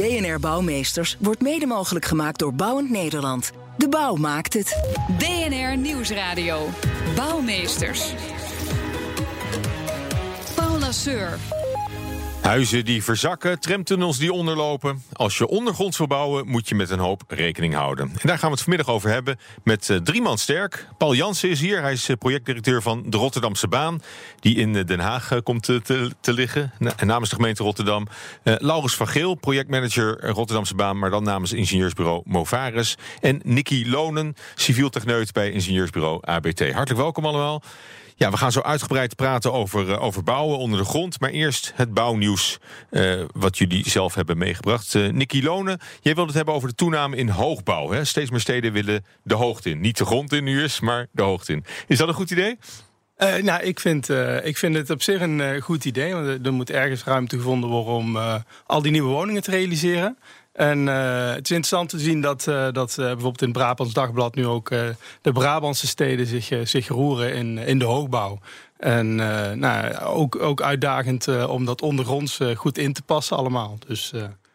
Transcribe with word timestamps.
BNR 0.00 0.40
Bouwmeesters 0.40 1.16
wordt 1.18 1.40
mede 1.40 1.66
mogelijk 1.66 2.04
gemaakt 2.04 2.38
door 2.38 2.54
Bouwend 2.54 2.90
Nederland. 2.90 3.50
De 3.76 3.88
bouw 3.88 4.14
maakt 4.14 4.54
het. 4.54 4.94
BNR 5.18 5.76
Nieuwsradio. 5.76 6.68
Bouwmeesters. 7.16 8.12
Paul 10.54 10.78
Lasseur. 10.78 11.38
Huizen 12.42 12.84
die 12.84 13.04
verzakken, 13.04 13.60
tramtunnels 13.60 14.18
die 14.18 14.32
onderlopen. 14.32 15.02
Als 15.12 15.38
je 15.38 15.46
ondergronds 15.46 15.98
wil 15.98 16.06
bouwen, 16.06 16.46
moet 16.46 16.68
je 16.68 16.74
met 16.74 16.90
een 16.90 16.98
hoop 16.98 17.22
rekening 17.28 17.74
houden. 17.74 18.04
En 18.06 18.28
daar 18.28 18.38
gaan 18.38 18.48
we 18.48 18.54
het 18.54 18.64
vanmiddag 18.64 18.94
over 18.94 19.10
hebben 19.10 19.38
met 19.64 19.88
uh, 19.88 19.96
drie 19.96 20.22
man 20.22 20.38
sterk. 20.38 20.86
Paul 20.98 21.14
Jansen 21.14 21.50
is 21.50 21.60
hier, 21.60 21.80
hij 21.80 21.92
is 21.92 22.08
uh, 22.08 22.16
projectdirecteur 22.16 22.82
van 22.82 23.02
de 23.06 23.16
Rotterdamse 23.16 23.68
Baan... 23.68 24.02
die 24.40 24.56
in 24.56 24.74
uh, 24.74 24.84
Den 24.84 25.00
Haag 25.00 25.42
komt 25.42 25.62
te, 25.62 26.10
te, 26.20 26.32
liggen, 26.32 26.72
na, 26.78 26.92
namens 27.04 27.30
de 27.30 27.36
gemeente 27.36 27.62
Rotterdam. 27.62 28.06
Laurens 28.42 28.94
van 28.94 29.08
Geel, 29.08 29.34
projectmanager 29.34 30.30
Rotterdamse 30.30 30.74
Baan... 30.74 30.98
maar 30.98 31.10
dan 31.10 31.22
namens 31.22 31.52
ingenieursbureau 31.52 32.22
Movares. 32.24 32.96
En 33.20 33.40
Nicky 33.44 33.84
Lonen, 33.86 34.36
civiel 34.54 34.88
techneut 34.90 35.32
bij 35.32 35.50
ingenieursbureau 35.50 36.18
ABT. 36.20 36.60
Hartelijk 36.60 37.00
welkom 37.00 37.26
allemaal. 37.26 37.62
Ja, 38.20 38.30
we 38.30 38.36
gaan 38.36 38.52
zo 38.52 38.60
uitgebreid 38.60 39.16
praten 39.16 39.52
over, 39.52 39.88
uh, 39.88 40.02
over 40.02 40.22
bouwen 40.22 40.58
onder 40.58 40.78
de 40.78 40.84
grond. 40.84 41.20
Maar 41.20 41.30
eerst 41.30 41.72
het 41.74 41.94
bouwnieuws 41.94 42.58
uh, 42.90 43.22
wat 43.32 43.58
jullie 43.58 43.90
zelf 43.90 44.14
hebben 44.14 44.38
meegebracht. 44.38 44.94
Uh, 44.94 45.12
Nicky 45.12 45.42
Lonen, 45.42 45.78
jij 46.00 46.14
wilde 46.14 46.28
het 46.28 46.36
hebben 46.36 46.54
over 46.54 46.68
de 46.68 46.74
toename 46.74 47.16
in 47.16 47.28
hoogbouw. 47.28 47.90
Hè? 47.90 48.04
Steeds 48.04 48.30
meer 48.30 48.40
steden 48.40 48.72
willen 48.72 49.04
de 49.22 49.34
hoogte 49.34 49.70
in. 49.70 49.80
Niet 49.80 49.98
de 49.98 50.04
grond 50.04 50.32
in 50.32 50.44
nu 50.44 50.62
is, 50.62 50.80
maar 50.80 51.06
de 51.12 51.22
hoogte 51.22 51.52
in. 51.52 51.64
Is 51.86 51.98
dat 51.98 52.08
een 52.08 52.14
goed 52.14 52.30
idee? 52.30 52.58
Nou, 53.42 53.62
ik 53.62 53.80
vind, 53.80 54.08
ik 54.42 54.56
vind 54.56 54.76
het 54.76 54.90
op 54.90 55.02
zich 55.02 55.20
een 55.20 55.60
goed 55.60 55.84
idee. 55.84 56.14
Want 56.14 56.46
er 56.46 56.52
moet 56.52 56.70
ergens 56.70 57.04
ruimte 57.04 57.36
gevonden 57.36 57.70
worden 57.70 57.94
om 57.94 58.18
al 58.66 58.82
die 58.82 58.92
nieuwe 58.92 59.10
woningen 59.10 59.42
te 59.42 59.50
realiseren. 59.50 60.18
En 60.60 60.86
uh, 60.86 61.28
het 61.28 61.50
is 61.50 61.56
interessant 61.56 61.88
te 61.88 61.98
zien 61.98 62.20
dat, 62.20 62.46
uh, 62.48 62.66
dat 62.72 62.90
uh, 62.90 62.96
bijvoorbeeld 62.96 63.42
in 63.42 63.48
het 63.48 63.56
Brabants 63.56 63.92
Dagblad 63.92 64.34
nu 64.34 64.46
ook 64.46 64.68
de 65.22 65.32
Brabantse 65.32 65.86
steden 65.86 66.26
zich, 66.26 66.52
zich 66.64 66.88
roeren 66.88 67.34
in, 67.34 67.58
in 67.58 67.78
de 67.78 67.84
hoogbouw. 67.84 68.38
En 68.76 69.14
nou, 69.58 69.98
ook, 69.98 70.42
ook 70.42 70.62
uitdagend 70.62 71.46
om 71.46 71.64
dat 71.64 71.82
ondergronds 71.82 72.40
goed 72.54 72.78
in 72.78 72.92
te 72.92 73.02
passen 73.02 73.36
allemaal. 73.36 73.78
Dus, 73.86 74.12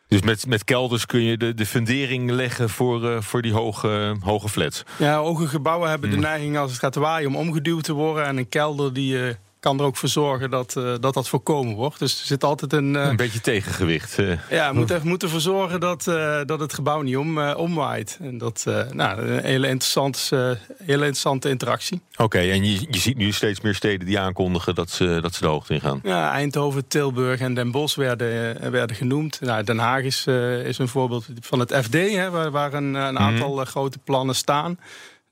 dus 0.07 0.21
met, 0.21 0.47
met 0.47 0.63
kelders 0.63 1.05
kun 1.05 1.21
je 1.21 1.37
de, 1.37 1.53
de 1.53 1.65
fundering 1.65 2.31
leggen 2.31 2.69
voor, 2.69 3.23
voor 3.23 3.41
die 3.41 3.53
hoge, 3.53 4.15
hoge 4.19 4.49
flats? 4.49 4.83
Ja, 4.97 5.17
hoge 5.17 5.47
gebouwen 5.47 5.89
hebben 5.89 6.09
de 6.09 6.17
neiging 6.17 6.57
als 6.57 6.71
het 6.71 6.79
gaat 6.79 6.95
waaien 6.95 7.27
om 7.27 7.35
omgeduwd 7.35 7.83
te 7.83 7.93
worden. 7.93 8.25
En 8.25 8.37
een 8.37 8.49
kelder 8.49 8.93
die 8.93 9.35
kan 9.65 9.79
er 9.79 9.85
ook 9.85 9.95
voor 9.95 10.09
zorgen 10.09 10.49
dat 10.49 10.75
uh, 10.77 10.93
dat, 10.99 11.13
dat 11.13 11.27
voorkomen 11.27 11.75
wordt. 11.75 11.99
Dus 11.99 12.19
er 12.19 12.25
zit 12.25 12.43
altijd 12.43 12.73
een... 12.73 12.93
Uh, 12.93 13.05
een 13.05 13.15
beetje 13.15 13.41
tegengewicht. 13.41 14.19
Uh. 14.19 14.31
Ja, 14.49 14.69
we 14.71 14.77
moeten, 14.77 15.01
moet 15.03 15.23
ervoor 15.23 15.39
zorgen 15.39 15.79
dat, 15.79 16.03
dat 16.45 16.59
het 16.59 16.73
gebouw 16.73 17.01
niet 17.01 17.17
om, 17.17 17.39
omwaait. 17.39 18.17
En 18.21 18.37
dat 18.37 18.65
nou, 18.91 19.21
een 19.21 19.43
hele 19.43 19.67
interessante, 19.67 20.57
hele 20.77 20.93
interessante 20.93 21.49
interactie. 21.49 22.01
Oké, 22.15 22.37
en 22.37 22.65
je, 22.65 22.85
je 22.89 22.99
ziet 22.99 23.17
nu 23.17 23.31
steeds 23.31 23.61
meer 23.61 23.75
steden 23.75 24.07
die 24.07 24.19
aankondigen 24.19 24.75
dat 24.75 24.89
ze, 24.89 25.19
dat 25.21 25.33
ze 25.33 25.41
de 25.41 25.47
hoogte 25.47 25.73
in 25.73 25.81
gaan. 25.81 25.99
Ja, 26.03 26.31
Eindhoven, 26.31 26.87
Tilburg 26.87 27.39
en 27.39 27.53
Den 27.53 27.71
Bosch 27.71 27.95
werden, 27.95 28.71
werden 28.71 28.95
genoemd. 28.95 29.41
Nou, 29.41 29.63
Den 29.63 29.77
Haag 29.77 30.03
is, 30.03 30.27
is 30.63 30.77
een 30.77 30.87
voorbeeld 30.87 31.25
van 31.39 31.59
het 31.59 31.75
FD, 31.83 31.93
hè, 31.93 32.29
waar, 32.29 32.51
waar 32.51 32.73
een, 32.73 32.93
een 32.93 33.19
aantal 33.19 33.51
mm 33.51 33.57
-hmm. 33.57 33.65
grote 33.65 33.97
plannen 34.03 34.35
staan. 34.35 34.77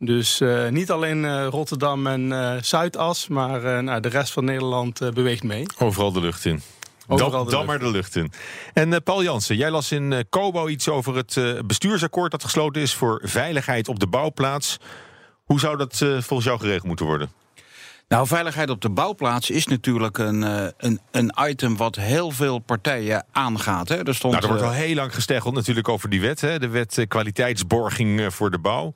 Dus 0.06 0.42
uh, 0.42 0.70
niet 0.70 0.92
alleen 0.92 1.24
uh, 1.24 1.48
Rotterdam 1.48 2.08
en 2.08 2.22
uh, 2.22 2.54
Zuidas, 2.62 3.28
maar 3.28 3.84
nou, 3.84 4.00
de 4.00 4.10
rest 4.10 4.32
van 4.32 4.46
Nederland 4.46 5.14
beweegt 5.14 5.44
mee. 5.44 5.66
Overal 5.78 6.12
de 6.12 6.20
lucht 6.20 6.46
in. 6.46 6.62
Overal 7.08 7.46
dan 7.46 7.66
maar 7.66 7.80
de 7.80 7.92
lucht 7.92 8.16
in. 8.16 8.32
En 8.74 9.04
Paul 9.04 9.24
Jansen, 9.24 9.56
jij 9.56 9.72
las 9.72 9.92
in 9.92 10.26
Kobo 10.30 10.68
iets 10.68 10.90
over 10.90 11.16
het 11.16 11.62
bestuursakkoord 11.68 12.32
dat 12.32 12.44
gesloten 12.44 12.82
is 12.82 12.94
voor 12.94 13.22
veiligheid 13.24 13.88
op 13.88 14.00
de 14.00 14.08
bouwplaats. 14.08 14.78
Hoe 15.44 15.60
zou 15.60 15.78
dat 15.78 15.98
volgens 15.98 16.44
jou 16.44 16.60
geregeld 16.60 16.88
moeten 16.88 17.06
worden? 17.06 17.32
Nou, 18.08 18.28
veiligheid 18.28 18.70
op 18.70 18.82
de 18.82 18.90
bouwplaats 18.90 19.50
is 19.50 19.68
natuurlijk 19.68 20.18
een, 20.18 20.42
een, 20.78 21.00
een 21.12 21.34
item 21.48 21.78
wat 21.78 21.96
heel 21.96 22.32
veel 22.32 22.60
partijen 22.60 23.26
aangaat. 23.32 23.90
Hè. 23.90 24.08
Er, 24.08 24.16
stond, 24.16 24.34
nou, 24.34 24.46
er 24.46 24.52
wordt 24.52 24.66
al 24.66 24.72
heel 24.72 24.96
lang 24.96 25.14
gesteggeld 25.14 25.54
natuurlijk 25.54 25.90
over 25.90 26.10
die 26.10 26.22
wet. 26.22 26.42
Hè. 26.42 26.60
De 26.60 26.68
wet 26.68 27.06
kwaliteitsborging 27.08 28.34
voor 28.34 28.52
de 28.52 28.60
bouw. 28.60 28.94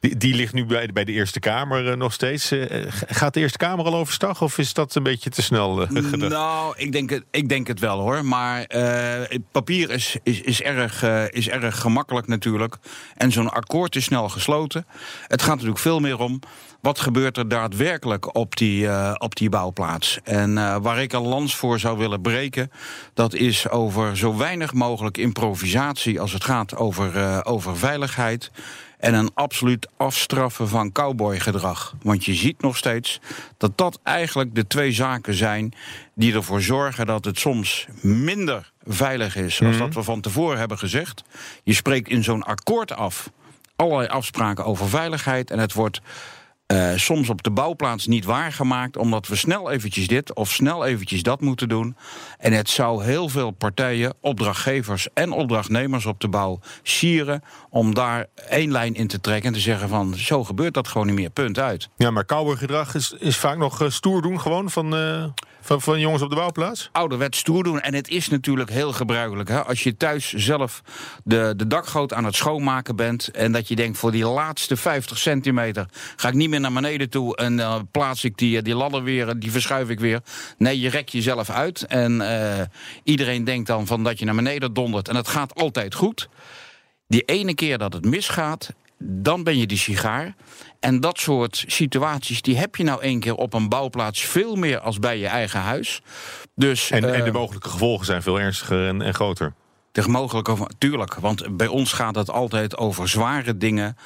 Die, 0.00 0.16
die 0.16 0.34
ligt 0.34 0.52
nu 0.52 0.66
bij, 0.66 0.88
bij 0.92 1.04
de 1.04 1.12
Eerste 1.12 1.40
Kamer 1.40 1.86
uh, 1.86 1.96
nog 1.96 2.12
steeds. 2.12 2.52
Uh, 2.52 2.64
gaat 2.88 3.34
de 3.34 3.40
Eerste 3.40 3.58
Kamer 3.58 3.84
al 3.84 3.94
overstag 3.94 4.42
of 4.42 4.58
is 4.58 4.74
dat 4.74 4.94
een 4.94 5.02
beetje 5.02 5.30
te 5.30 5.42
snel 5.42 5.82
uh, 5.82 5.88
gedacht? 5.88 6.32
Nou, 6.32 6.74
ik 6.76 6.92
denk 6.92 7.10
het, 7.10 7.24
ik 7.30 7.48
denk 7.48 7.66
het 7.66 7.80
wel 7.80 8.00
hoor. 8.00 8.24
Maar 8.24 8.66
papier 9.52 9.90
is, 9.90 10.16
is, 10.22 10.40
is, 10.40 10.62
erg, 10.62 11.02
is 11.30 11.48
erg 11.48 11.80
gemakkelijk 11.80 12.26
natuurlijk. 12.26 12.76
En 13.16 13.32
zo'n 13.32 13.50
akkoord 13.50 13.96
is 13.96 14.04
snel 14.04 14.28
gesloten. 14.28 14.86
Het 15.26 15.42
gaat 15.42 15.54
natuurlijk 15.54 15.80
veel 15.80 16.00
meer 16.00 16.18
om 16.18 16.40
wat 16.80 17.00
gebeurt 17.00 17.36
er 17.36 17.48
daadwerkelijk 17.48 18.34
op 18.34 18.56
die, 18.56 18.82
uh, 18.82 19.14
op 19.18 19.36
die 19.36 19.48
bouwplaats? 19.48 20.18
En 20.24 20.56
uh, 20.56 20.76
waar 20.82 21.02
ik 21.02 21.12
een 21.12 21.26
lans 21.26 21.56
voor 21.56 21.78
zou 21.78 21.98
willen 21.98 22.20
breken, 22.20 22.70
dat 23.14 23.34
is 23.34 23.68
over 23.68 24.16
zo 24.16 24.36
weinig 24.36 24.72
mogelijk 24.72 25.16
improvisatie 25.16 26.20
als 26.20 26.32
het 26.32 26.44
gaat 26.44 26.76
over, 26.76 27.16
uh, 27.16 27.40
over 27.42 27.76
veiligheid. 27.76 28.50
En 29.00 29.14
een 29.14 29.30
absoluut 29.34 29.88
afstraffen 29.96 30.68
van 30.68 30.92
cowboygedrag. 30.92 31.94
Want 32.02 32.24
je 32.24 32.34
ziet 32.34 32.62
nog 32.62 32.76
steeds 32.76 33.20
dat 33.56 33.78
dat 33.78 34.00
eigenlijk 34.02 34.54
de 34.54 34.66
twee 34.66 34.92
zaken 34.92 35.34
zijn 35.34 35.72
die 36.14 36.34
ervoor 36.34 36.60
zorgen 36.60 37.06
dat 37.06 37.24
het 37.24 37.38
soms 37.38 37.86
minder 38.00 38.72
veilig 38.84 39.36
is 39.36 39.58
dan 39.58 39.72
mm 39.72 39.78
dat 39.78 39.94
we 39.94 40.02
van 40.02 40.20
tevoren 40.20 40.58
hebben 40.58 40.78
gezegd. 40.78 41.22
Je 41.64 41.72
spreekt 41.72 42.08
in 42.08 42.24
zo'n 42.24 42.42
akkoord 42.42 42.92
af 42.92 43.30
allerlei 43.76 44.08
afspraken 44.08 44.64
over 44.64 44.88
veiligheid 44.88 45.50
en 45.50 45.58
het 45.58 45.72
wordt 45.72 46.00
uh, 46.72 46.92
soms 46.96 47.28
op 47.28 47.42
de 47.42 47.50
bouwplaats 47.50 48.06
niet 48.06 48.24
waargemaakt, 48.24 48.96
omdat 48.96 49.28
we 49.28 49.36
snel 49.36 49.70
eventjes 49.70 50.06
dit 50.06 50.34
of 50.34 50.50
snel 50.50 50.86
eventjes 50.86 51.22
dat 51.22 51.40
moeten 51.40 51.68
doen. 51.68 51.96
En 52.38 52.52
het 52.52 52.68
zou 52.68 53.04
heel 53.04 53.28
veel 53.28 53.50
partijen, 53.50 54.14
opdrachtgevers 54.20 55.08
en 55.14 55.32
opdrachtnemers 55.32 56.06
op 56.06 56.20
de 56.20 56.28
bouw 56.28 56.60
sieren 56.82 57.42
om 57.70 57.94
daar 57.94 58.26
één 58.48 58.70
lijn 58.70 58.94
in 58.94 59.06
te 59.06 59.20
trekken 59.20 59.46
en 59.46 59.52
te 59.52 59.60
zeggen 59.60 59.88
van 59.88 60.14
zo 60.14 60.44
gebeurt 60.44 60.74
dat 60.74 60.88
gewoon 60.88 61.06
niet 61.06 61.16
meer, 61.16 61.30
punt 61.30 61.58
uit. 61.58 61.88
Ja, 61.96 62.10
maar 62.10 62.24
gedrag 62.26 62.94
is, 62.94 63.14
is 63.18 63.36
vaak 63.36 63.56
nog 63.56 63.82
uh, 63.82 63.90
stoer 63.90 64.22
doen 64.22 64.40
gewoon 64.40 64.70
van... 64.70 64.94
Uh... 64.94 65.24
Van, 65.60 65.80
van 65.80 66.00
jongens 66.00 66.22
op 66.22 66.30
de 66.30 66.36
bouwplaats? 66.36 66.88
Ouderwets 66.92 67.38
stoer 67.38 67.62
doen. 67.62 67.80
En 67.80 67.94
het 67.94 68.08
is 68.08 68.28
natuurlijk 68.28 68.70
heel 68.70 68.92
gebruikelijk. 68.92 69.48
Hè? 69.48 69.64
Als 69.64 69.82
je 69.82 69.96
thuis 69.96 70.32
zelf 70.32 70.82
de, 71.24 71.54
de 71.56 71.66
dakgoot 71.66 72.12
aan 72.12 72.24
het 72.24 72.34
schoonmaken 72.34 72.96
bent. 72.96 73.28
En 73.28 73.52
dat 73.52 73.68
je 73.68 73.76
denkt 73.76 73.98
voor 73.98 74.10
die 74.10 74.26
laatste 74.26 74.76
50 74.76 75.18
centimeter 75.18 75.86
ga 76.16 76.28
ik 76.28 76.34
niet 76.34 76.50
meer 76.50 76.60
naar 76.60 76.72
beneden 76.72 77.10
toe. 77.10 77.36
En 77.36 77.58
uh, 77.58 77.76
plaats 77.90 78.24
ik 78.24 78.38
die, 78.38 78.62
die 78.62 78.74
ladder 78.74 79.02
weer, 79.02 79.38
die 79.38 79.50
verschuif 79.50 79.88
ik 79.88 80.00
weer. 80.00 80.20
Nee, 80.58 80.80
je 80.80 80.88
rek 80.88 81.08
jezelf 81.08 81.50
uit. 81.50 81.82
En 81.82 82.20
uh, 82.20 82.60
iedereen 83.02 83.44
denkt 83.44 83.66
dan 83.66 83.86
van 83.86 84.04
dat 84.04 84.18
je 84.18 84.24
naar 84.24 84.34
beneden 84.34 84.72
dondert. 84.72 85.08
En 85.08 85.16
het 85.16 85.28
gaat 85.28 85.54
altijd 85.54 85.94
goed. 85.94 86.28
Die 87.08 87.22
ene 87.22 87.54
keer 87.54 87.78
dat 87.78 87.92
het 87.92 88.04
misgaat, 88.04 88.72
dan 88.98 89.44
ben 89.44 89.58
je 89.58 89.66
die 89.66 89.78
sigaar. 89.78 90.34
En 90.80 91.00
dat 91.00 91.18
soort 91.18 91.64
situaties, 91.66 92.42
die 92.42 92.56
heb 92.56 92.76
je 92.76 92.84
nou 92.84 93.02
één 93.02 93.20
keer 93.20 93.34
op 93.34 93.54
een 93.54 93.68
bouwplaats 93.68 94.20
veel 94.20 94.56
meer 94.56 94.80
als 94.80 94.98
bij 94.98 95.18
je 95.18 95.26
eigen 95.26 95.60
huis. 95.60 96.02
Dus, 96.54 96.90
en, 96.90 97.04
uh, 97.04 97.18
en 97.18 97.24
de 97.24 97.32
mogelijke 97.32 97.68
gevolgen 97.68 98.06
zijn 98.06 98.22
veel 98.22 98.40
ernstiger 98.40 98.88
en, 98.88 99.02
en 99.02 99.14
groter. 99.14 99.52
De 99.92 100.08
mogelijke, 100.08 100.56
tuurlijk, 100.78 101.14
want 101.14 101.56
bij 101.56 101.66
ons 101.66 101.92
gaat 101.92 102.14
het 102.14 102.30
altijd 102.30 102.76
over 102.76 103.08
zware 103.08 103.56
dingen. 103.56 103.96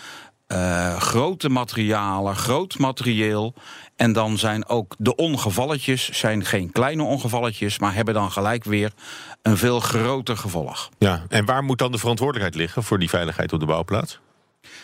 Uh, 0.49 0.97
grote 0.97 1.49
materialen, 1.49 2.37
groot 2.37 2.79
materieel. 2.79 3.55
En 3.97 4.13
dan 4.13 4.39
zijn 4.39 4.69
ook 4.69 4.95
de 4.99 5.15
ongevalletjes 5.15 6.11
zijn 6.11 6.45
geen 6.45 6.73
kleine 6.73 7.03
ongevalletjes, 7.03 7.79
maar 7.79 7.95
hebben 7.95 8.15
dan 8.15 8.31
gelijk 8.31 8.65
weer 8.65 8.93
een 9.43 9.57
veel 9.57 9.81
groter 9.81 10.37
gevolg. 10.37 10.91
Ja, 10.99 11.23
en 11.29 11.45
waar 11.45 11.63
moet 11.65 11.79
dan 11.79 11.93
de 11.93 11.99
verantwoordelijkheid 11.99 12.63
liggen 12.63 12.83
voor 12.83 12.99
die 12.99 13.09
veiligheid 13.09 13.53
op 13.53 13.61
de 13.61 13.67
bouwplaats? 13.67 14.21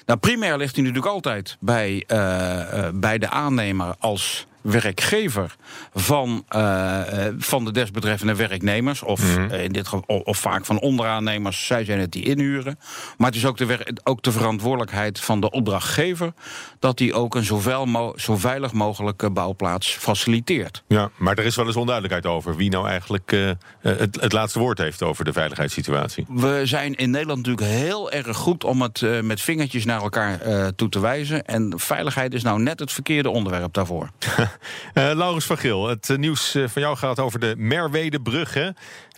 Nou, 0.07 0.19
primair 0.19 0.57
ligt 0.57 0.75
hij 0.75 0.85
natuurlijk 0.85 1.13
altijd 1.13 1.57
bij, 1.61 2.05
uh, 2.07 2.17
uh, 2.17 2.89
bij 2.95 3.19
de 3.19 3.29
aannemer 3.29 3.95
als 3.99 4.47
werkgever 4.63 5.55
van, 5.95 6.45
uh, 6.57 7.01
van 7.39 7.65
de 7.65 7.73
desbetreffende 7.73 8.35
werknemers. 8.35 9.03
Of, 9.03 9.37
mm 9.37 9.49
in 9.51 9.73
dit 9.73 9.89
geval, 9.89 10.23
of, 10.25 10.39
vaak 10.39 10.65
van 10.65 10.81
onderaannemers, 10.81 11.67
zij 11.67 11.85
zijn 11.85 11.99
het 11.99 12.13
die 12.13 12.25
inhuren. 12.25 12.79
Maar 13.17 13.27
het 13.27 13.37
is 13.37 13.47
ook 13.47 13.57
de, 13.57 13.97
ook 14.05 14.23
de 14.23 14.33
verantwoordelijkheid 14.33 15.21
van 15.21 15.41
de 15.41 15.51
opdrachtgever 15.51 16.33
dat 16.79 16.99
die 16.99 17.15
ook 17.15 17.35
een 17.35 17.45
zoveel 17.45 18.15
zo 18.17 18.37
veilig 18.37 18.73
mogelijke 18.73 19.31
bouwplaats 19.31 19.89
faciliteert. 19.89 20.83
Ja, 20.87 21.11
maar 21.17 21.39
er 21.39 21.45
is 21.45 21.57
wel 21.57 21.67
eens 21.67 21.77
onduidelijkheid 21.77 22.35
over 22.35 22.57
wie 22.57 22.71
nou 22.71 22.89
eigenlijk 22.89 23.33
uh, 23.33 23.51
het, 23.81 24.21
het, 24.21 24.33
laatste 24.33 24.59
woord 24.59 24.79
heeft 24.79 25.03
over 25.03 25.25
de 25.25 25.33
veiligheidssituatie. 25.33 26.27
We 26.29 26.61
zijn 26.65 26.95
in 26.95 27.11
Nederland 27.11 27.47
natuurlijk 27.47 27.73
heel 27.73 28.11
erg 28.11 28.37
goed 28.37 28.65
om 28.65 28.83
het 28.83 29.01
uh, 29.01 29.21
met 29.21 29.41
vingertjes 29.41 29.85
naar 29.85 30.03
elkaar 30.03 30.39
toe 30.75 30.89
te 30.89 31.01
wijzen. 31.01 31.45
En 31.45 31.73
veiligheid 31.77 32.35
is 32.35 32.43
nou 32.43 32.63
net 32.63 32.79
het 32.79 32.93
verkeerde 32.93 33.31
onderwerp 33.31 33.75
daarvoor. 33.75 34.11
Laurens 34.95 35.47
van 35.47 35.59
Geel, 35.59 35.89
het 35.89 36.17
nieuws 36.17 36.51
van 36.51 36.83
jou 36.83 36.97
gaat 36.97 37.19
over 37.19 37.41
de 37.41 37.55
Merwedebrug. 37.57 38.55
Hè? 38.55 38.71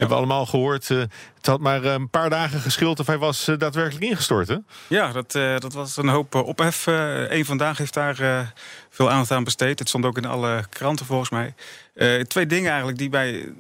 Hebben 0.03 0.21
we 0.21 0.25
allemaal 0.25 0.47
gehoord. 0.47 0.89
Het 0.89 1.47
had 1.47 1.61
maar 1.61 1.85
een 1.85 2.11
paar 2.11 2.31
dagen 2.31 2.61
geschild 2.61 3.01
of 3.01 3.07
hij 3.07 3.19
was 3.19 3.45
daadwerkelijk 3.59 4.05
ingestort, 4.05 4.49
hè? 4.49 4.57
Ja, 4.87 5.13
dat, 5.13 5.33
dat 5.33 5.73
was 5.73 5.97
een 5.97 6.09
hoop 6.09 6.35
ophef. 6.35 6.87
Eén 6.87 7.45
vandaag 7.45 7.79
heeft 7.79 7.95
daar 7.95 8.53
veel 8.91 9.11
aandacht 9.11 9.31
aan 9.31 9.45
besteed. 9.45 9.79
Het 9.79 9.89
stond 9.89 10.05
ook 10.05 10.17
in 10.17 10.25
alle 10.25 10.65
kranten 10.69 11.07
volgens 11.07 11.31
mij. 11.31 11.55
Twee 12.25 12.47
dingen 12.47 12.69
eigenlijk 12.69 12.99
die 12.99 13.09
bij 13.09 13.53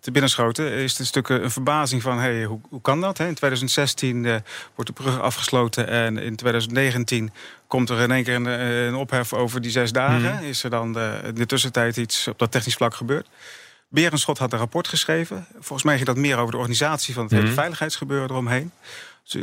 te 0.00 0.10
binnenschoten. 0.10 0.72
Is 0.72 0.98
een 0.98 1.06
stuk 1.06 1.28
een 1.28 1.50
verbazing 1.50 2.02
van 2.02 2.18
hey, 2.18 2.44
hoe, 2.44 2.60
hoe 2.68 2.80
kan 2.80 3.00
dat? 3.00 3.18
Hè? 3.18 3.26
In 3.26 3.34
2016 3.34 4.24
uh, 4.24 4.36
wordt 4.74 4.96
de 4.96 5.02
brug 5.02 5.20
afgesloten 5.20 5.88
en 5.88 6.18
in 6.18 6.36
2019 6.36 7.32
komt 7.66 7.90
er 7.90 8.00
in 8.00 8.10
één 8.10 8.24
keer 8.24 8.34
een, 8.34 8.46
een 8.46 8.94
ophef 8.94 9.32
over 9.32 9.60
die 9.60 9.70
zes 9.70 9.92
dagen. 9.92 10.34
Mm. 10.34 10.48
Is 10.48 10.64
er 10.64 10.70
dan 10.70 10.92
de, 10.92 11.20
in 11.24 11.34
de 11.34 11.46
tussentijd 11.46 11.96
iets 11.96 12.28
op 12.28 12.38
dat 12.38 12.50
technisch 12.50 12.74
vlak 12.74 12.94
gebeurd? 12.94 13.28
Berenschot 13.90 14.38
had 14.38 14.52
een 14.52 14.58
rapport 14.58 14.88
geschreven. 14.88 15.46
Volgens 15.52 15.82
mij 15.82 15.94
ging 15.94 16.06
dat 16.06 16.16
meer 16.16 16.36
over 16.36 16.50
de 16.50 16.56
organisatie 16.56 17.14
van 17.14 17.22
het 17.22 17.32
hele 17.32 17.46
mm. 17.46 17.54
veiligheidsgebeuren 17.54 18.30
eromheen. 18.30 18.72
Dus, 19.24 19.42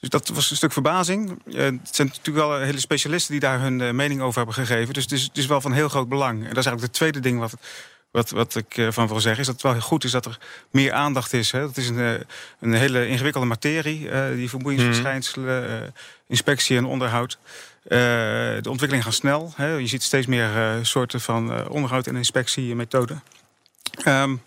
dus, 0.00 0.08
dat 0.08 0.28
was 0.28 0.50
een 0.50 0.56
stuk 0.56 0.72
verbazing. 0.72 1.42
Uh, 1.46 1.54
het 1.64 1.94
zijn 1.94 2.08
natuurlijk 2.08 2.36
wel 2.36 2.58
hele 2.58 2.78
specialisten 2.78 3.32
die 3.32 3.40
daar 3.40 3.60
hun 3.60 3.80
uh, 3.80 3.90
mening 3.90 4.20
over 4.20 4.36
hebben 4.36 4.54
gegeven. 4.54 4.94
Dus 4.94 5.02
het 5.02 5.12
is, 5.12 5.22
het 5.22 5.36
is, 5.36 5.46
wel 5.46 5.60
van 5.60 5.72
heel 5.72 5.88
groot 5.88 6.08
belang. 6.08 6.38
En 6.38 6.48
dat 6.48 6.58
is 6.58 6.66
eigenlijk 6.66 6.82
het 6.82 6.92
tweede 6.92 7.20
ding 7.20 7.38
wat, 7.38 7.54
wat, 8.10 8.30
wat 8.30 8.56
ik 8.56 8.76
uh, 8.76 8.88
van 8.90 9.08
wil 9.08 9.20
zeggen. 9.20 9.40
Is 9.40 9.46
dat 9.46 9.54
het 9.54 9.64
wel 9.64 9.72
heel 9.72 9.80
goed 9.80 10.04
is 10.04 10.10
dat 10.10 10.24
er 10.24 10.38
meer 10.70 10.92
aandacht 10.92 11.32
is. 11.32 11.50
Hè. 11.50 11.60
Dat 11.60 11.76
is 11.76 11.88
een, 11.88 12.26
een 12.60 12.72
hele 12.72 13.08
ingewikkelde 13.08 13.46
materie. 13.46 14.10
die 14.34 14.48
vermoeiensverschijnselen, 14.48 15.82
mm. 15.82 15.92
inspectie 16.26 16.76
en 16.76 16.84
onderhoud. 16.84 17.38
de 17.82 18.60
ontwikkeling 18.68 19.04
gaat 19.04 19.14
snel. 19.14 19.52
Hè. 19.56 19.74
Je 19.74 19.86
ziet 19.86 20.02
steeds 20.02 20.26
meer 20.26 20.78
soorten 20.82 21.20
van 21.20 21.68
onderhoud 21.68 22.06
en 22.06 22.16
inspectiemethoden. 22.16 23.22
Um, 24.06 24.42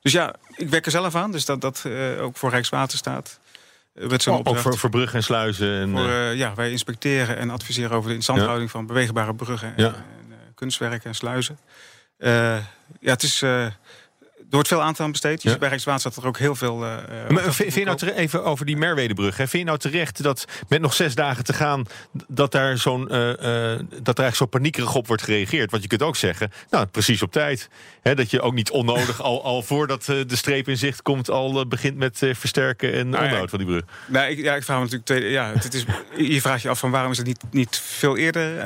dus 0.00 0.12
ja, 0.12 0.34
ik 0.56 0.68
werk 0.68 0.84
er 0.84 0.90
zelf 0.90 1.14
aan. 1.14 1.30
Dus 1.30 1.44
dat 1.44 1.60
dat 1.60 1.84
ook 2.20 2.36
voor 2.36 2.50
Rijkswaterstaat 2.50 3.38
met 3.94 4.26
oh, 4.26 4.40
ook 4.44 4.58
voor, 4.58 4.78
voor 4.78 4.90
bruggen 4.90 5.18
en 5.18 5.24
sluizen? 5.24 5.80
En, 5.80 5.90
voor, 5.90 6.08
uh, 6.08 6.34
ja, 6.34 6.54
wij 6.54 6.70
inspecteren 6.70 7.36
en 7.36 7.50
adviseren 7.50 7.96
over 7.96 8.08
de 8.08 8.14
instandhouding 8.14 8.70
van 8.70 8.86
beweegbare 8.86 9.34
bruggen 9.34 9.68
en, 9.76 9.82
ja. 9.82 9.88
en, 9.88 9.94
en 10.30 10.54
kunstwerken 10.54 11.08
en 11.08 11.14
sluizen. 11.14 11.58
Ja, 12.18 12.62
het 13.00 13.22
is 13.22 13.42
wordt 14.54 14.68
veel 14.68 14.80
aandacht 14.80 15.00
aan 15.00 15.10
besteed. 15.10 15.42
Je 15.42 15.50
ja. 15.50 15.58
bij 15.58 15.68
Rijkswaterstaat 15.68 16.22
er 16.22 16.28
ook 16.28 16.38
heel 16.38 16.54
veel... 16.54 16.84
Uh, 16.84 16.96
maar 17.28 17.54
vind, 17.54 17.74
je 17.74 17.84
nou 17.84 17.96
terecht, 17.96 18.16
even 18.16 18.44
over 18.44 18.66
die 18.66 18.76
Merwedebrug. 18.76 19.36
Hè? 19.36 19.48
Vind 19.48 19.62
je 19.62 19.68
nou 19.68 19.78
terecht 19.78 20.22
dat 20.22 20.44
met 20.68 20.80
nog 20.80 20.94
zes 20.94 21.14
dagen 21.14 21.44
te 21.44 21.52
gaan... 21.52 21.86
dat, 22.28 22.52
daar 22.52 22.78
zo'n, 22.78 23.00
uh, 23.00 23.08
dat 23.08 23.48
er 23.48 24.24
eigenlijk 24.24 24.34
zo 24.34 24.46
paniekerig 24.46 24.94
op 24.94 25.06
wordt 25.06 25.22
gereageerd? 25.22 25.70
Want 25.70 25.82
je 25.82 25.88
kunt 25.88 26.02
ook 26.02 26.16
zeggen, 26.16 26.50
nou, 26.70 26.86
precies 26.86 27.22
op 27.22 27.32
tijd. 27.32 27.68
Hè? 28.02 28.14
Dat 28.14 28.30
je 28.30 28.40
ook 28.40 28.54
niet 28.54 28.70
onnodig, 28.70 29.22
al, 29.22 29.44
al 29.44 29.62
voordat 29.62 30.04
de 30.04 30.36
streep 30.36 30.68
in 30.68 30.76
zicht 30.76 31.02
komt... 31.02 31.30
al 31.30 31.66
begint 31.66 31.96
met 31.96 32.18
versterken 32.18 32.92
en 32.92 33.08
nou, 33.08 33.22
onderhoud 33.22 33.50
van 33.50 33.58
die 33.58 33.68
brug. 33.68 33.82
Nou, 34.06 34.30
ik, 34.30 34.38
ja, 34.38 34.54
ik 34.54 34.62
vraag 34.62 34.76
me 34.76 34.82
natuurlijk... 34.82 35.08
Tweede, 35.08 35.28
ja, 35.28 35.52
het 35.54 35.74
is, 35.74 35.84
je 36.34 36.40
vraagt 36.40 36.62
je 36.62 36.68
af 36.68 36.78
van 36.78 36.90
waarom 36.90 37.10
is 37.10 37.18
het 37.18 37.26
niet, 37.26 37.42
niet 37.50 37.76
veel 37.78 38.16
eerder 38.16 38.62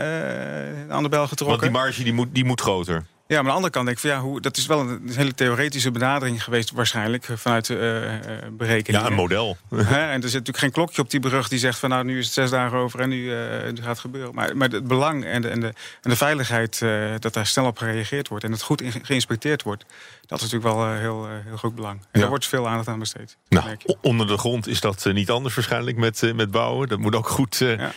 aan 0.88 1.02
de 1.02 1.08
bel 1.08 1.26
getrokken? 1.26 1.46
Want 1.46 1.60
die 1.60 1.82
marge 1.82 2.02
die 2.02 2.12
moet, 2.12 2.28
die 2.32 2.44
moet 2.44 2.60
groter. 2.60 3.04
Ja, 3.28 3.42
maar 3.42 3.44
aan 3.44 3.46
de 3.46 3.54
andere 3.54 3.72
kant 3.72 3.86
denk 3.86 3.96
ik 3.96 4.02
van 4.02 4.12
ja, 4.12 4.20
hoe, 4.20 4.40
dat 4.40 4.56
is 4.56 4.66
wel 4.66 4.80
een, 4.80 5.10
hele 5.10 5.34
theoretische 5.34 5.90
benadering 5.90 6.44
geweest, 6.44 6.70
waarschijnlijk, 6.70 7.28
vanuit 7.34 7.66
de 7.66 7.74
uh, 7.74 8.48
berekening. 8.52 9.02
Ja, 9.02 9.10
een 9.10 9.16
model. 9.16 9.56
en 9.70 9.86
er 9.86 10.12
zit 10.12 10.22
natuurlijk 10.22 10.58
geen 10.58 10.70
klokje 10.70 11.02
op 11.02 11.10
die 11.10 11.20
brug 11.20 11.48
die 11.48 11.58
zegt 11.58 11.78
van 11.78 11.88
nou, 11.88 12.04
nu 12.04 12.18
is 12.18 12.24
het 12.24 12.34
zes 12.34 12.50
dagen 12.50 12.78
over 12.78 13.00
en 13.00 13.08
nu, 13.08 13.22
uh, 13.22 13.36
nu 13.70 13.76
gaat 13.76 13.86
het 13.86 13.98
gebeuren. 13.98 14.34
Maar, 14.34 14.56
maar 14.56 14.68
het 14.68 14.86
belang 14.86 15.24
en 15.24 15.42
de, 15.42 15.48
en 15.48 15.60
de, 15.60 15.66
en 16.02 16.10
de 16.10 16.16
veiligheid, 16.16 16.80
uh, 16.82 17.14
dat 17.18 17.34
daar 17.34 17.46
snel 17.46 17.66
op 17.66 17.78
gereageerd 17.78 18.28
wordt 18.28 18.44
en 18.44 18.52
het 18.52 18.62
goed 18.62 18.82
geïnspecteerd 19.02 19.62
wordt, 19.62 19.84
dat 20.26 20.40
is 20.40 20.50
natuurlijk 20.50 20.74
wel 20.74 20.94
heel, 20.94 21.28
heel 21.44 21.56
groot 21.56 21.74
belang. 21.74 22.00
En 22.00 22.06
ja. 22.12 22.20
daar 22.20 22.28
wordt 22.28 22.46
veel 22.46 22.68
aandacht 22.68 22.88
aan 22.88 22.98
besteed. 22.98 23.36
Nou, 23.48 23.76
onder 24.00 24.26
de 24.26 24.38
grond 24.38 24.66
is 24.66 24.80
dat 24.80 25.04
niet 25.12 25.30
anders 25.30 25.54
waarschijnlijk 25.54 25.96
met, 25.96 26.32
met 26.34 26.50
bouwen. 26.50 26.88
Dat 26.88 26.98
moet 26.98 27.14
ook 27.14 27.28
goed 27.28 27.56
ja. 27.56 27.92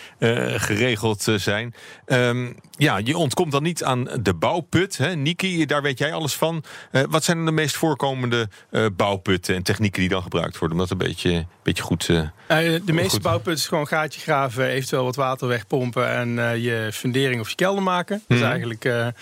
geregeld 0.57 1.27
zijn. 1.35 1.75
Um, 2.05 2.55
ja, 2.81 2.97
je 3.03 3.17
ontkomt 3.17 3.51
dan 3.51 3.63
niet 3.63 3.83
aan 3.83 4.07
de 4.21 4.33
bouwput. 4.33 4.97
Hè? 4.97 5.15
Niki, 5.15 5.65
daar 5.65 5.81
weet 5.81 5.97
jij 5.97 6.13
alles 6.13 6.33
van. 6.33 6.63
Uh, 6.91 7.01
wat 7.09 7.23
zijn 7.23 7.45
de 7.45 7.51
meest 7.51 7.75
voorkomende 7.75 8.49
uh, 8.71 8.85
bouwputten 8.95 9.55
en 9.55 9.63
technieken 9.63 9.99
die 9.99 10.09
dan 10.09 10.21
gebruikt 10.21 10.57
worden? 10.57 10.77
Om 10.77 10.83
dat 10.83 10.91
een 10.91 11.07
beetje, 11.07 11.45
beetje 11.63 11.83
goed... 11.83 12.07
Uh, 12.07 12.27
de 12.47 12.81
meeste 12.85 13.09
goed... 13.09 13.21
bouwputten 13.21 13.53
is 13.53 13.67
gewoon 13.67 13.87
gaatje 13.87 14.21
graven, 14.21 14.65
eventueel 14.65 15.03
wat 15.03 15.15
water 15.15 15.47
wegpompen 15.47 16.09
en 16.09 16.61
je 16.61 16.89
fundering 16.93 17.41
of 17.41 17.49
je 17.49 17.55
kelder 17.55 17.83
maken. 17.83 18.23
Dat 18.27 18.37
is 18.37 18.43
mhm. 18.43 18.51
eigenlijk 18.51 19.13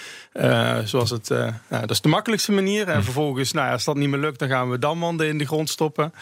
zoals 0.88 1.10
het... 1.10 1.30
nou, 1.30 1.54
dat 1.70 1.90
is 1.90 2.02
de 2.02 2.10
makkelijkste 2.10 2.52
manier. 2.52 2.88
En 2.88 2.96
mhm. 2.96 3.04
vervolgens, 3.04 3.52
nou, 3.52 3.72
als 3.72 3.84
dat 3.84 3.96
niet 3.96 4.10
meer 4.10 4.20
lukt, 4.20 4.40
dan 4.40 4.50
gaan 4.50 4.70
we 4.70 4.80
damwanden 4.80 5.28
in 5.28 5.38
de 5.38 5.46
grond 5.46 5.70
stoppen. 5.70 6.14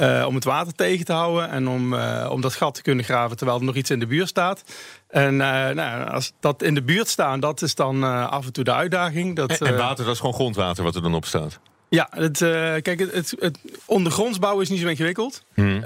Uh, 0.00 0.26
om 0.26 0.34
het 0.34 0.44
water 0.44 0.74
tegen 0.74 1.04
te 1.04 1.12
houden 1.12 1.50
en 1.50 1.68
om, 1.68 1.92
uh, 1.92 2.28
om 2.30 2.40
dat 2.40 2.54
gat 2.54 2.74
te 2.74 2.82
kunnen 2.82 3.04
graven 3.04 3.36
terwijl 3.36 3.58
er 3.58 3.64
nog 3.64 3.74
iets 3.74 3.90
in 3.90 3.98
de 3.98 4.06
buurt 4.06 4.28
staat. 4.28 4.62
En 5.08 5.32
uh, 5.32 5.38
nou, 5.68 6.10
als 6.10 6.32
dat 6.40 6.62
in 6.62 6.74
de 6.74 6.82
buurt 6.82 7.08
staan, 7.08 7.40
dat 7.40 7.62
is 7.62 7.74
dan 7.74 8.02
af 8.30 8.46
en 8.46 8.52
toe 8.52 8.64
de 8.64 8.72
uitdaging. 8.72 9.36
Dat, 9.36 9.50
en, 9.50 9.66
en, 9.66 9.76
water, 9.76 10.04
dat 10.04 10.14
is 10.14 10.20
gewoon 10.20 10.34
grondwater 10.34 10.84
wat 10.84 10.94
er 10.94 11.02
dan 11.02 11.14
op 11.14 11.24
staat? 11.24 11.58
Ja, 11.88 12.08
het, 12.10 12.38
kijk, 12.82 12.98
het, 12.98 13.12
het, 13.12 13.34
het 13.38 13.58
ondergronds 13.84 14.38
bouwen 14.38 14.62
is 14.62 14.68
niet 14.70 14.80
zo 14.80 14.88
ingewikkeld. 14.88 15.44
Hmm. 15.54 15.80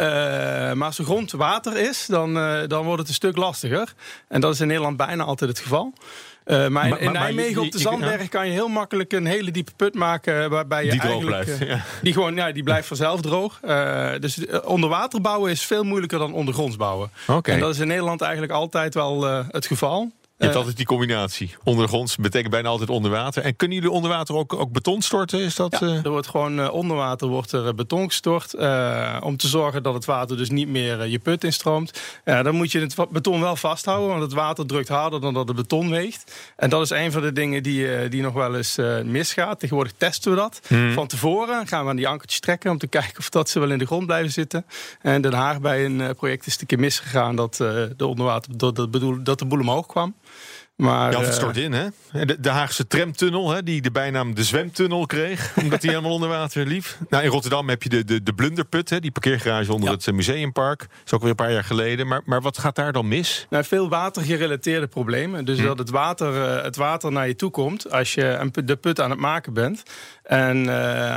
maar 0.75 0.85
als 0.85 0.99
er 0.99 1.05
grond 1.05 1.33
water 1.33 1.77
is, 1.77 2.07
dan, 2.07 2.35
dan 2.69 2.85
wordt 2.85 2.99
het 2.99 3.09
een 3.09 3.15
stuk 3.15 3.37
lastiger. 3.37 3.95
En 4.29 4.41
dat 4.41 4.55
is 4.55 4.61
in 4.61 4.67
Nederland 4.67 4.97
bijna 4.97 5.25
altijd 5.25 5.51
het 5.51 5.59
geval. 5.59 5.93
Uh, 6.47 6.69
maar, 6.69 6.89
in, 6.89 6.99
in 6.99 7.13
Nijmegen 7.13 7.63
op 7.63 7.73
de 7.73 7.79
Zandberg 7.79 8.29
kan 8.29 8.47
je 8.47 8.53
heel 8.53 8.69
makkelijk 8.69 9.13
een 9.13 9.27
hele 9.27 9.51
diepe 9.51 9.73
put 9.77 9.95
maken. 9.95 10.51
Waarbij 10.51 10.85
je 10.85 10.91
die 10.91 11.01
droog 11.01 11.25
blijft. 11.25 11.59
Ja. 11.59 11.85
Die, 12.03 12.13
gewoon, 12.13 12.35
ja, 12.35 12.53
die 12.53 12.63
blijft 12.63 12.87
vanzelf 12.87 13.21
droog. 13.21 13.61
Uh, 13.65 14.11
dus 14.21 14.47
onder 14.65 14.89
water 14.89 15.21
bouwen 15.21 15.51
is 15.51 15.63
veel 15.63 15.85
moeilijker 15.85 16.19
dan 16.19 16.33
ondergronds 16.33 16.77
bouwen. 16.77 17.11
Okay. 17.27 17.55
En 17.55 17.61
dat 17.61 17.75
is 17.75 17.79
in 17.79 17.87
Nederland 17.87 18.21
eigenlijk 18.21 18.53
altijd 18.53 18.95
wel 18.95 19.27
uh, 19.27 19.39
het 19.51 19.67
geval. 19.67 20.13
Je 20.45 20.51
hebt 20.51 20.65
altijd 20.65 20.77
die 20.77 20.97
combinatie. 20.97 21.55
Ondergronds 21.65 22.17
betekent 22.17 22.51
bijna 22.51 22.69
altijd 22.69 22.91
onder 22.91 23.11
water. 23.11 23.43
En 23.43 23.57
kunnen 23.57 23.77
jullie 23.77 23.93
onder 23.93 24.11
water 24.11 24.35
ook, 24.35 24.53
ook 24.53 24.73
beton 24.73 25.03
storten? 25.03 25.41
Is 25.41 25.55
dat, 25.55 25.77
ja, 25.81 26.01
er 26.03 26.11
wordt 26.11 26.27
gewoon 26.27 26.61
uh, 26.61 26.73
onder 26.73 26.97
water 26.97 27.29
wordt 27.29 27.53
er 27.53 27.75
beton 27.75 28.07
gestort. 28.07 28.55
Om 29.21 29.37
te 29.37 29.49
zorgen 29.49 29.83
dat 29.83 29.95
het 29.95 30.05
water 30.05 30.37
dus 30.37 30.51
niet 30.51 30.69
meer 30.69 31.07
je 31.07 31.19
put 31.19 31.45
instroomt. 31.45 32.01
dan 32.25 32.55
moet 32.55 32.73
je 32.73 32.81
het 32.81 32.95
beton 33.11 33.41
wel 33.41 33.57
vasthouden. 33.57 34.09
Want 34.09 34.23
het 34.23 34.33
water 34.33 34.67
drukt 34.67 34.89
harder 34.89 35.21
dan 35.21 35.35
dat 35.35 35.49
het 35.49 35.57
beton 35.57 35.91
weegt. 35.91 36.53
En 36.57 36.71
dat 36.71 36.83
is 36.83 36.91
een 36.91 37.13
van 37.13 37.23
de 37.23 37.33
dingen 37.33 37.63
die, 37.63 38.09
die 38.09 38.23
nog 38.23 38.33
wel 38.33 38.57
eens 38.57 38.79
misgaat. 39.05 39.61
Tegenwoordig 39.61 39.93
testen 39.97 40.31
we 40.31 40.37
dat. 40.37 40.61
Hmm. 40.67 40.93
Van 40.93 41.07
tevoren 41.07 41.67
gaan 41.67 41.85
we 41.85 41.91
aan 41.91 41.97
die 41.97 42.09
ankertjes 42.09 42.41
trekken. 42.41 42.71
Om 42.71 42.79
te 42.79 42.87
kijken 42.99 43.19
of 43.19 43.29
dat 43.29 43.49
ze 43.49 43.61
wel 43.61 43.71
in 43.71 43.79
de 43.79 43.87
grond 43.87 44.07
blijven 44.07 44.33
zitten. 44.33 44.67
En 45.01 45.23
Den 45.23 45.33
Haag 45.33 45.61
bij 45.61 45.85
een 45.85 46.15
project 46.17 46.47
is 46.47 46.53
het 46.53 46.61
een 46.61 46.67
keer 46.67 46.79
misgegaan. 46.79 47.37
Dat, 47.37 47.57
de 47.57 48.07
onderwater, 48.07 48.59
dat, 48.59 48.77
dat, 48.77 48.91
bedoel, 48.91 49.23
dat 49.23 49.39
de 49.39 49.45
boel 49.45 49.61
omhoog 49.61 49.87
kwam. 49.87 50.15
Maar, 50.77 51.13
ja, 51.13 51.21
het 51.21 51.35
stort 51.35 51.57
in, 51.57 51.73
hè? 51.73 51.89
De, 52.25 52.41
de, 52.41 52.49
Haagse 52.49 52.87
tramtunnel, 52.87 53.51
hè, 53.51 53.63
die 53.63 53.83
de 53.83 53.91
bijnaam 53.91 54.35
de 54.35 54.45
zwemtunnel 54.45 55.07
kreeg, 55.07 55.53
omdat 55.63 55.81
die 55.81 55.91
helemaal 55.91 56.13
onder 56.13 56.29
water 56.29 56.67
liep. 56.67 56.85
Nou, 57.09 57.25
in 57.25 57.31
Rotterdam 57.31 57.69
heb 57.69 57.83
je 57.83 57.89
de, 57.89 58.05
de, 58.05 58.23
de 58.23 58.35
Blunderput, 58.35 58.91
hè, 58.91 59.01
die 59.01 59.11
parkeergarage 59.11 59.73
onder 59.73 59.91
het 59.91 60.07
eh, 60.07 60.15
museumpark. 60.15 60.79
Dat 60.79 60.89
is 61.05 61.13
ook 61.13 61.21
weer 61.21 61.31
een 61.31 61.37
paar 61.37 61.53
jaar 61.53 61.65
geleden. 61.65 62.07
Maar, 62.07 62.23
maar 62.25 62.41
wat 62.41 62.59
gaat 62.59 62.77
daar 62.77 62.93
dan 62.93 63.09
mis? 63.09 63.47
Nou, 63.51 63.65
veel 63.65 63.89
watergerelateerde 63.89 64.87
problemen. 64.87 65.45
Dus 65.45 65.59
hm. 65.59 65.65
dat 65.65 65.79
het 65.79 65.91
water, 65.91 66.63
het 66.65 66.77
water 66.77 67.13
naar 67.13 67.29
je 67.29 67.37
toe 67.37 67.51
komt 67.51 67.91
als 67.91 68.15
je 68.15 68.51
de 68.65 68.77
put 68.77 69.01
aan 69.01 69.11
het 69.11 69.19
maken 69.19 69.53
bent. 69.53 69.83
En 70.25 70.57
uh, 70.59 70.67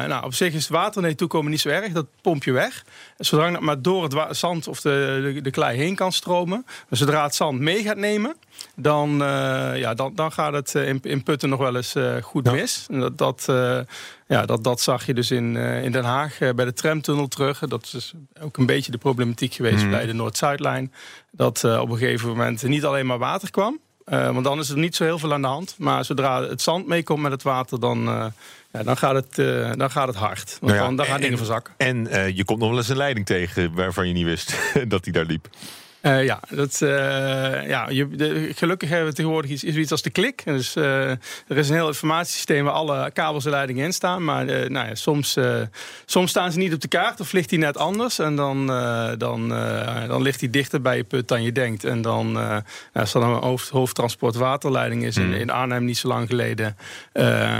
nou, 0.05 0.23
op 0.23 0.33
zich 0.33 0.53
is 0.53 0.63
het 0.63 0.71
water 0.71 1.01
naar 1.01 1.09
je 1.09 1.15
toe 1.15 1.27
komen 1.27 1.51
niet 1.51 1.59
zo 1.59 1.69
erg. 1.69 1.91
Dat 1.91 2.05
pomp 2.21 2.43
je 2.43 2.51
weg. 2.51 2.83
Zolang 3.17 3.51
het 3.55 3.61
maar 3.61 3.81
door 3.81 4.03
het 4.03 4.37
zand 4.37 4.67
of 4.67 4.81
de, 4.81 5.31
de, 5.33 5.41
de 5.41 5.51
klei 5.51 5.77
heen 5.77 5.95
kan 5.95 6.11
stromen. 6.11 6.63
Maar 6.65 6.97
zodra 6.97 7.23
het 7.23 7.35
zand 7.35 7.59
mee 7.59 7.83
gaat 7.83 7.97
nemen, 7.97 8.35
dan, 8.75 9.21
uh, 9.21 9.77
ja, 9.77 9.93
dan, 9.93 10.15
dan 10.15 10.31
gaat 10.31 10.53
het 10.53 10.75
in, 10.75 10.99
in 11.01 11.23
putten 11.23 11.49
nog 11.49 11.59
wel 11.59 11.75
eens 11.75 11.95
uh, 11.95 12.15
goed 12.21 12.45
ja. 12.45 12.51
mis. 12.51 12.85
En 12.89 12.99
dat, 12.99 13.17
dat, 13.17 13.45
ja, 14.27 14.45
dat, 14.45 14.63
dat 14.63 14.81
zag 14.81 15.05
je 15.05 15.13
dus 15.13 15.31
in, 15.31 15.55
in 15.55 15.91
Den 15.91 16.03
Haag 16.03 16.37
bij 16.37 16.65
de 16.65 16.73
tramtunnel 16.73 17.27
terug. 17.27 17.59
Dat 17.59 17.91
is 17.95 18.13
ook 18.41 18.57
een 18.57 18.65
beetje 18.65 18.91
de 18.91 18.97
problematiek 18.97 19.53
geweest 19.53 19.83
mm. 19.83 19.89
bij 19.89 20.05
de 20.05 20.13
Noord-Zuidlijn. 20.13 20.93
Dat 21.31 21.63
op 21.63 21.89
een 21.89 21.97
gegeven 21.97 22.27
moment 22.27 22.63
niet 22.63 22.85
alleen 22.85 23.05
maar 23.05 23.17
water 23.17 23.51
kwam 23.51 23.79
Eh, 24.07 24.31
want 24.31 24.43
dan 24.43 24.59
is 24.59 24.69
er 24.69 24.77
niet 24.77 24.95
zo 24.95 25.03
heel 25.03 25.19
veel 25.19 25.33
aan 25.33 25.41
de 25.41 25.47
hand. 25.47 25.75
Maar 25.77 26.05
zodra 26.05 26.41
het 26.41 26.61
zand 26.61 26.87
meekomt 26.87 27.21
met 27.21 27.31
het 27.31 27.43
water, 27.43 27.79
dan, 27.79 28.07
eh, 28.07 28.25
ja, 28.71 28.83
dan, 28.83 28.97
gaat, 28.97 29.15
het, 29.15 29.39
eh, 29.39 29.71
dan 29.75 29.91
gaat 29.91 30.07
het 30.07 30.15
hard. 30.17 30.49
Want 30.49 30.61
Nou 30.61 30.75
ja, 30.75 30.81
dan, 30.81 30.95
dan 30.95 31.05
gaan 31.05 31.15
en- 31.15 31.21
dingen 31.21 31.37
verzakken. 31.37 31.73
En 31.77 32.07
eh, 32.07 32.35
je 32.35 32.45
komt 32.45 32.59
nog 32.59 32.69
wel 32.69 32.77
eens 32.77 32.89
een 32.89 32.97
leiding 32.97 33.25
tegen 33.25 33.73
waarvan 33.73 34.07
je 34.07 34.13
niet 34.13 34.25
wist 34.25 34.55
dat 34.87 35.03
die 35.03 35.13
daar 35.13 35.25
liep. 35.25 35.49
Eh, 36.01 36.23
ja, 36.25 36.39
dat, 36.49 36.81
eh, 36.81 37.67
ja 37.67 37.89
je, 37.89 38.07
de- 38.07 38.51
gelukkig 38.55 38.89
hebben 38.89 39.07
we 39.07 39.13
tegenwoordig 39.13 39.51
iets, 39.51 39.63
iets 39.63 39.91
als 39.91 40.01
de 40.01 40.09
klik. 40.09 40.41
Dus, 40.45 40.75
eh, 40.75 41.09
er 41.09 41.57
is 41.57 41.69
een 41.69 41.75
heel 41.75 41.87
informatiesysteem 41.87 42.63
waar 42.63 42.73
alle 42.73 43.11
kabels 43.11 43.45
en 43.45 43.51
leidingen 43.51 43.85
in 43.85 43.93
staan. 43.93 44.23
Maar 44.23 44.45
nou 44.45 44.87
ja, 44.87 44.95
soms, 44.95 45.37
soms 46.05 46.29
staan 46.29 46.51
ze 46.51 46.57
niet 46.57 46.73
op 46.73 46.81
de 46.81 46.87
kaart 46.87 47.19
of 47.19 47.31
ligt 47.31 47.49
die 47.49 47.59
net 47.59 47.77
anders. 47.77 48.19
En 48.19 48.35
dan, 48.35 48.67
dan, 49.17 49.49
dan 50.07 50.21
ligt 50.21 50.39
die 50.39 50.49
dichter 50.49 50.81
bij 50.81 50.97
je 50.97 51.03
put 51.03 51.27
dan 51.27 51.43
je 51.43 51.51
denkt. 51.51 51.83
En 51.83 52.01
dan, 52.01 52.31
nou, 52.31 52.61
als 52.93 53.13
er 53.13 53.19
dan 53.19 53.29
een 53.29 53.59
hoofd, 53.71 53.99
is 55.03 55.17
in, 55.17 55.33
in 55.33 55.49
Arnhem 55.49 55.85
niet 55.85 55.97
zo 55.97 56.07
lang 56.07 56.27
geleden... 56.27 56.77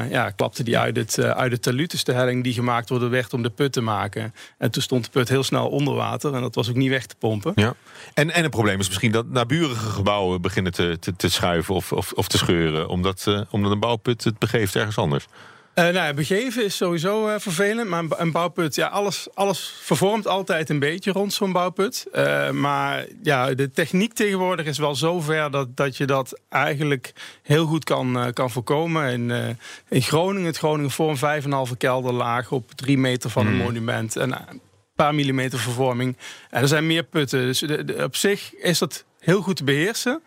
ja, 0.10 0.30
klapte 0.36 0.64
die 0.64 0.78
uit 0.78 0.96
het, 0.96 1.20
uit 1.20 1.52
het 1.52 1.62
talud. 1.62 1.92
Dus 1.92 2.04
de 2.04 2.14
helling 2.14 2.44
die 2.44 2.54
gemaakt 2.54 2.90
worden 2.90 3.10
werd 3.10 3.34
om 3.34 3.44
de 3.44 3.50
put 3.50 3.72
te 3.72 3.82
maken. 3.82 4.34
En 4.58 4.72
toen 4.72 4.82
stond 4.82 5.04
de 5.04 5.10
put 5.12 5.30
heel 5.30 5.44
snel 5.44 5.68
onder 5.68 5.94
water. 5.94 6.34
En 6.34 6.42
dat 6.42 6.56
was 6.56 6.70
ook 6.70 6.76
niet 6.76 6.90
weg 6.90 7.06
te 7.06 7.16
pompen. 7.20 7.52
Ja. 7.56 7.74
En, 8.14 8.27
en 8.32 8.42
het 8.42 8.52
probleem 8.52 8.80
is 8.80 8.88
misschien 8.88 9.12
dat 9.12 9.30
naburige 9.30 9.90
gebouwen 9.90 10.42
beginnen 10.42 10.72
te, 10.72 10.98
te, 11.00 11.16
te 11.16 11.30
schuiven 11.30 11.76
of, 11.76 11.92
of, 11.92 12.12
of 12.12 12.28
te 12.28 12.38
scheuren. 12.38 12.88
Omdat, 12.88 13.24
eh, 13.28 13.42
omdat 13.50 13.72
een 13.72 13.80
bouwput 13.80 14.24
het 14.24 14.40
begeeft 14.40 14.76
ergens 14.76 14.98
anders. 14.98 15.28
Eh, 15.74 15.84
nou 15.84 15.96
ja, 15.96 16.14
begeven 16.14 16.66
is 16.66 16.76
sowieso 16.76 17.28
eh, 17.28 17.40
vervelend. 17.40 17.90
Maar 17.90 18.04
een, 18.04 18.12
een 18.18 18.32
bouwput, 18.32 18.76
ja, 18.76 18.88
alles, 18.88 19.28
alles 19.34 19.74
vervormt 19.82 20.28
altijd 20.28 20.70
een 20.70 20.80
beetje 20.80 21.12
rond 21.12 21.34
zo'n 21.34 21.52
bouwput. 21.52 22.08
Maar 22.52 23.06
ja, 23.24 23.54
de 23.54 23.72
techniek 23.72 24.14
tegenwoordig 24.14 24.66
is 24.66 24.78
wel 24.78 24.96
zo 24.96 25.20
ver 25.22 25.52
dat, 25.52 25.76
dat 25.76 25.98
je 25.98 26.06
dat 26.06 26.40
eigenlijk 26.50 27.14
heel 27.44 27.66
goed 27.66 27.84
kan, 27.84 28.32
kan 28.34 28.50
voorkomen. 28.50 29.12
In, 29.12 29.58
in 29.90 30.02
Groningen, 30.02 30.48
het 30.48 30.58
Groningen 30.58 30.92
Forum, 30.92 31.42
5,5 31.70 31.78
kelderlaag 31.78 32.52
op 32.52 32.72
3 32.72 32.98
meter 32.98 33.30
van 33.30 33.48
een 33.48 33.56
monument. 33.56 34.16
En 34.16 34.32
een 34.32 34.62
paar 34.98 35.16
millimeter 35.16 35.60
vervorming. 35.60 36.18
En 36.50 36.62
er 36.62 36.68
zijn 36.68 36.88
meer 36.88 37.04
putten. 37.04 37.42
Dus 37.42 37.64
op 38.04 38.16
zich 38.16 38.56
is 38.56 38.80
dat 38.80 39.06
heel 39.20 39.42
goed 39.42 39.56
te 39.56 39.64
beheersen. 39.64 40.22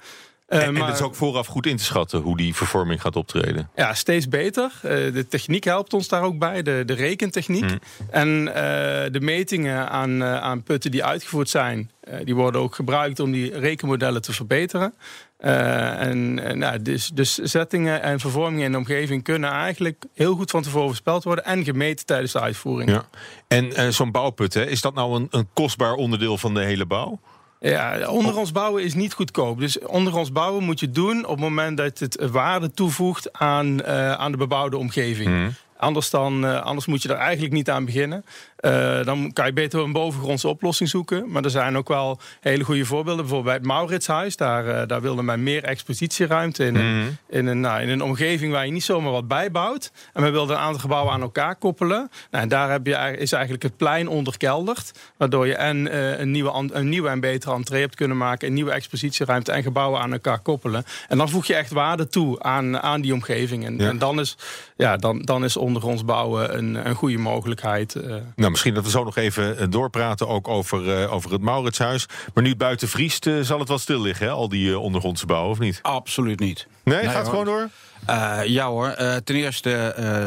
Eh, 0.50 0.62
En, 0.62 0.73
maar- 0.73 0.87
het 0.87 0.95
is 0.95 1.02
ook 1.02 1.14
vooraf 1.14 1.47
goed 1.47 1.66
in 1.66 1.76
te 1.76 1.85
schatten 1.85 2.21
hoe 2.21 2.37
die 2.37 2.54
vervorming 2.54 3.00
gaat 3.00 3.16
optreden. 3.16 3.71
ja, 3.75 3.95
steeds 3.95 4.28
beter. 4.28 4.73
Eh, 4.83 4.90
de 4.90 5.26
techniek 5.28 5.64
helpt 5.64 5.92
ons 5.95 6.09
daar 6.09 6.23
ook 6.23 6.38
bij, 6.38 6.62
de, 6.62 6.83
de 6.87 6.92
rekentechniek. 6.92 7.62
Mm. 7.71 7.78
En 8.11 8.49
eh, 8.49 9.12
de 9.12 9.21
metingen 9.21 9.88
aan, 9.90 10.25
aan 10.25 10.62
putten 10.62 10.90
die 10.90 11.04
uitgevoerd 11.04 11.49
zijn, 11.49 11.90
die 12.25 12.35
worden 12.35 12.61
ook 12.61 12.75
gebruikt 12.75 13.21
om 13.21 13.33
die 13.33 13.59
rekenmodellen 13.59 14.23
te 14.23 14.33
verbeteren. 14.33 14.95
En 15.38 16.35
nou, 16.59 16.83
dus, 16.83 17.11
dus 17.14 17.35
zettingen 17.35 18.02
en 18.02 18.21
vervormingen 18.21 18.64
in 18.64 18.73
de 18.73 18.78
omgeving 18.78 19.23
kunnen 19.23 19.50
eigenlijk 19.50 20.04
heel 20.14 20.35
goed 20.35 20.50
van 20.50 20.62
tevoren 20.62 20.87
voorspeld 20.87 21.25
worden 21.25 21.45
en 21.45 21.64
gemeten 21.64 22.07
tijdens 22.07 22.33
de 22.33 22.40
uitvoering. 22.40 22.90
Ja. 22.90 23.04
En 23.49 23.92
zo'n 23.95 24.11
bouwput, 24.11 24.54
hè, 24.54 24.66
is 24.66 24.80
dat 24.80 24.95
nou 24.95 25.16
een, 25.16 25.26
een 25.30 25.49
kostbaar 25.54 25.95
onderdeel 25.95 26.38
van 26.38 26.54
de 26.54 26.61
hele 26.64 26.87
bouw? 26.87 27.21
Ja, 27.61 28.09
ondergronds 28.09 28.52
bouwen 28.52 28.83
is 28.83 28.95
niet 28.95 29.12
goedkoop. 29.12 29.59
Dus 29.59 29.79
ondergronds 29.79 30.33
bouwen 30.33 30.64
moet 30.64 30.81
je 30.81 30.90
doen 30.90 31.25
op 31.25 31.31
het 31.31 31.40
moment 31.40 31.76
dat 31.76 31.99
het 31.99 32.31
waarde 32.31 32.71
toevoegt 32.71 33.33
aan, 33.33 33.83
eh, 33.83 34.12
aan 34.12 34.31
de 34.31 34.37
bebouwde 34.38 34.76
omgeving. 34.76 35.52
Anders, 35.81 36.11
dan, 36.11 36.47
eh, 36.47 36.63
anders 36.63 36.87
moet 36.87 37.03
je 37.03 37.09
er 37.09 37.15
eigenlijk 37.17 37.53
niet 37.53 37.71
aan 37.71 37.85
beginnen. 37.85 38.25
Eh, 38.57 39.05
dan 39.05 39.33
kan 39.33 39.47
je 39.47 39.53
beter 39.53 39.81
een 39.81 39.93
bovengrondse 39.93 40.49
oplossing 40.49 40.89
zoeken. 40.89 41.31
Maar 41.31 41.45
er 41.45 41.51
zijn 41.51 41.77
ook 41.77 41.89
wel 41.89 42.21
hele 42.41 42.65
goede 42.65 42.85
voorbeelden. 42.85 43.25
Bijvoorbeeld 43.25 43.45
bij 43.45 43.55
het 43.55 43.67
Mauritshuis. 43.67 44.37
Daar, 44.37 44.67
eh, 44.69 44.87
daar 44.87 45.01
wilde 45.01 45.23
men 45.23 45.43
meer 45.43 45.65
expositieruimte 45.65 46.65
in, 46.65 46.75
een, 46.75 47.17
in, 47.29 47.47
een, 47.47 47.61
nou, 47.61 47.81
in 47.81 47.89
een 47.89 48.03
omgeving 48.03 48.53
waar 48.53 48.67
je 48.67 48.73
niet 48.73 48.85
zomaar 48.85 49.13
wat 49.13 49.29
bijbouwt. 49.29 49.93
En 50.13 50.23
men 50.23 50.33
wilde 50.33 50.53
een 50.53 50.59
aantal 50.59 50.81
gebouwen 50.81 51.13
aan 51.13 51.21
elkaar 51.21 51.57
koppelen. 51.57 52.11
Nou, 52.31 52.43
en 52.43 52.49
daar 52.49 52.71
heb 52.71 52.87
je, 52.87 53.17
is 53.17 53.33
eigenlijk 53.33 53.63
het 53.63 53.77
plein 53.77 54.09
onderkelderd. 54.09 54.93
Waardoor 55.17 55.47
je 55.47 55.55
en 55.55 55.99
een, 56.21 56.31
nieuwe, 56.31 56.69
een 56.73 56.89
nieuwe 56.89 57.09
en 57.09 57.21
betere 57.21 57.55
entree 57.55 57.81
hebt 57.81 57.95
kunnen 57.95 58.17
maken. 58.17 58.49
Een 58.49 58.55
nieuwe 58.55 58.71
expositieruimte 58.73 59.53
en 59.53 59.63
gebouwen 59.63 60.01
aan 60.01 60.13
elkaar 60.13 60.39
koppelen. 60.39 60.85
En 61.09 61.19
dan 61.19 61.29
voeg 61.29 61.47
je 61.47 61.55
echt 61.55 61.71
waarde 61.71 62.09
toe 62.09 62.43
aan, 62.43 62.81
aan 62.81 63.01
die 63.01 63.13
omgeving. 63.13 63.65
En, 63.67 63.79
Ja. 63.79 63.89
en 63.89 63.99
dan, 63.99 64.21
is, 64.21 64.37
ja, 64.77 64.97
dan, 64.97 65.23
dan 65.23 65.45
is 65.45 65.57
ondergronds 65.71 66.05
bouwen 66.05 66.57
een, 66.59 66.87
een 66.89 66.95
goede 66.95 67.19
mogelijkheid. 67.19 67.95
eh. 67.95 68.15
Nou, 68.37 68.50
misschien 68.50 68.75
dat 68.75 68.85
we 68.85 68.91
zo 68.91 69.05
nog 69.05 69.17
even 69.17 69.59
eh, 69.59 69.67
doorpraten 69.71 70.29
ook 70.29 70.49
over, 70.49 71.03
eh, 71.03 71.12
over 71.12 71.33
het 71.33 71.41
Mauritshuis. 71.41 72.07
Maar 72.35 72.43
nu 72.43 72.49
het 72.49 72.59
buiten 72.59 72.89
vriest, 72.89 73.27
zal 73.41 73.59
het 73.59 73.69
wel 73.69 73.79
stil 73.79 74.00
liggen, 74.00 74.27
hè? 74.27 74.33
al 74.33 74.49
die 74.49 74.79
ondergrondse 74.79 75.27
bouwen, 75.27 75.50
of 75.50 75.59
niet? 75.59 75.79
Absoluut 75.83 76.39
niet. 76.41 76.67
Nee, 76.85 76.97
Nee, 76.99 77.09
gaat 77.09 77.29
gewoon 77.29 77.45
door? 77.45 77.69
Eh, 78.07 78.41
ja 78.45 78.67
hoor, 78.69 78.89
Eh, 78.89 79.17
ten 79.17 79.35
eerste, 79.37 79.73
eh, 79.77 80.25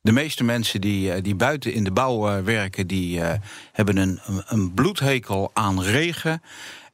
de 0.00 0.12
meeste 0.12 0.44
mensen 0.44 0.80
die, 0.80 1.20
die 1.20 1.34
buiten 1.34 1.72
in 1.72 1.84
de 1.84 1.92
bouw 1.92 2.28
eh, 2.28 2.42
werken, 2.42 2.86
die 2.86 3.20
eh, 3.20 3.38
hebben 3.72 3.96
een, 3.96 4.20
een- 4.46 4.74
bloedhekel 4.74 5.50
aan 5.54 5.82
regen. 5.82 6.42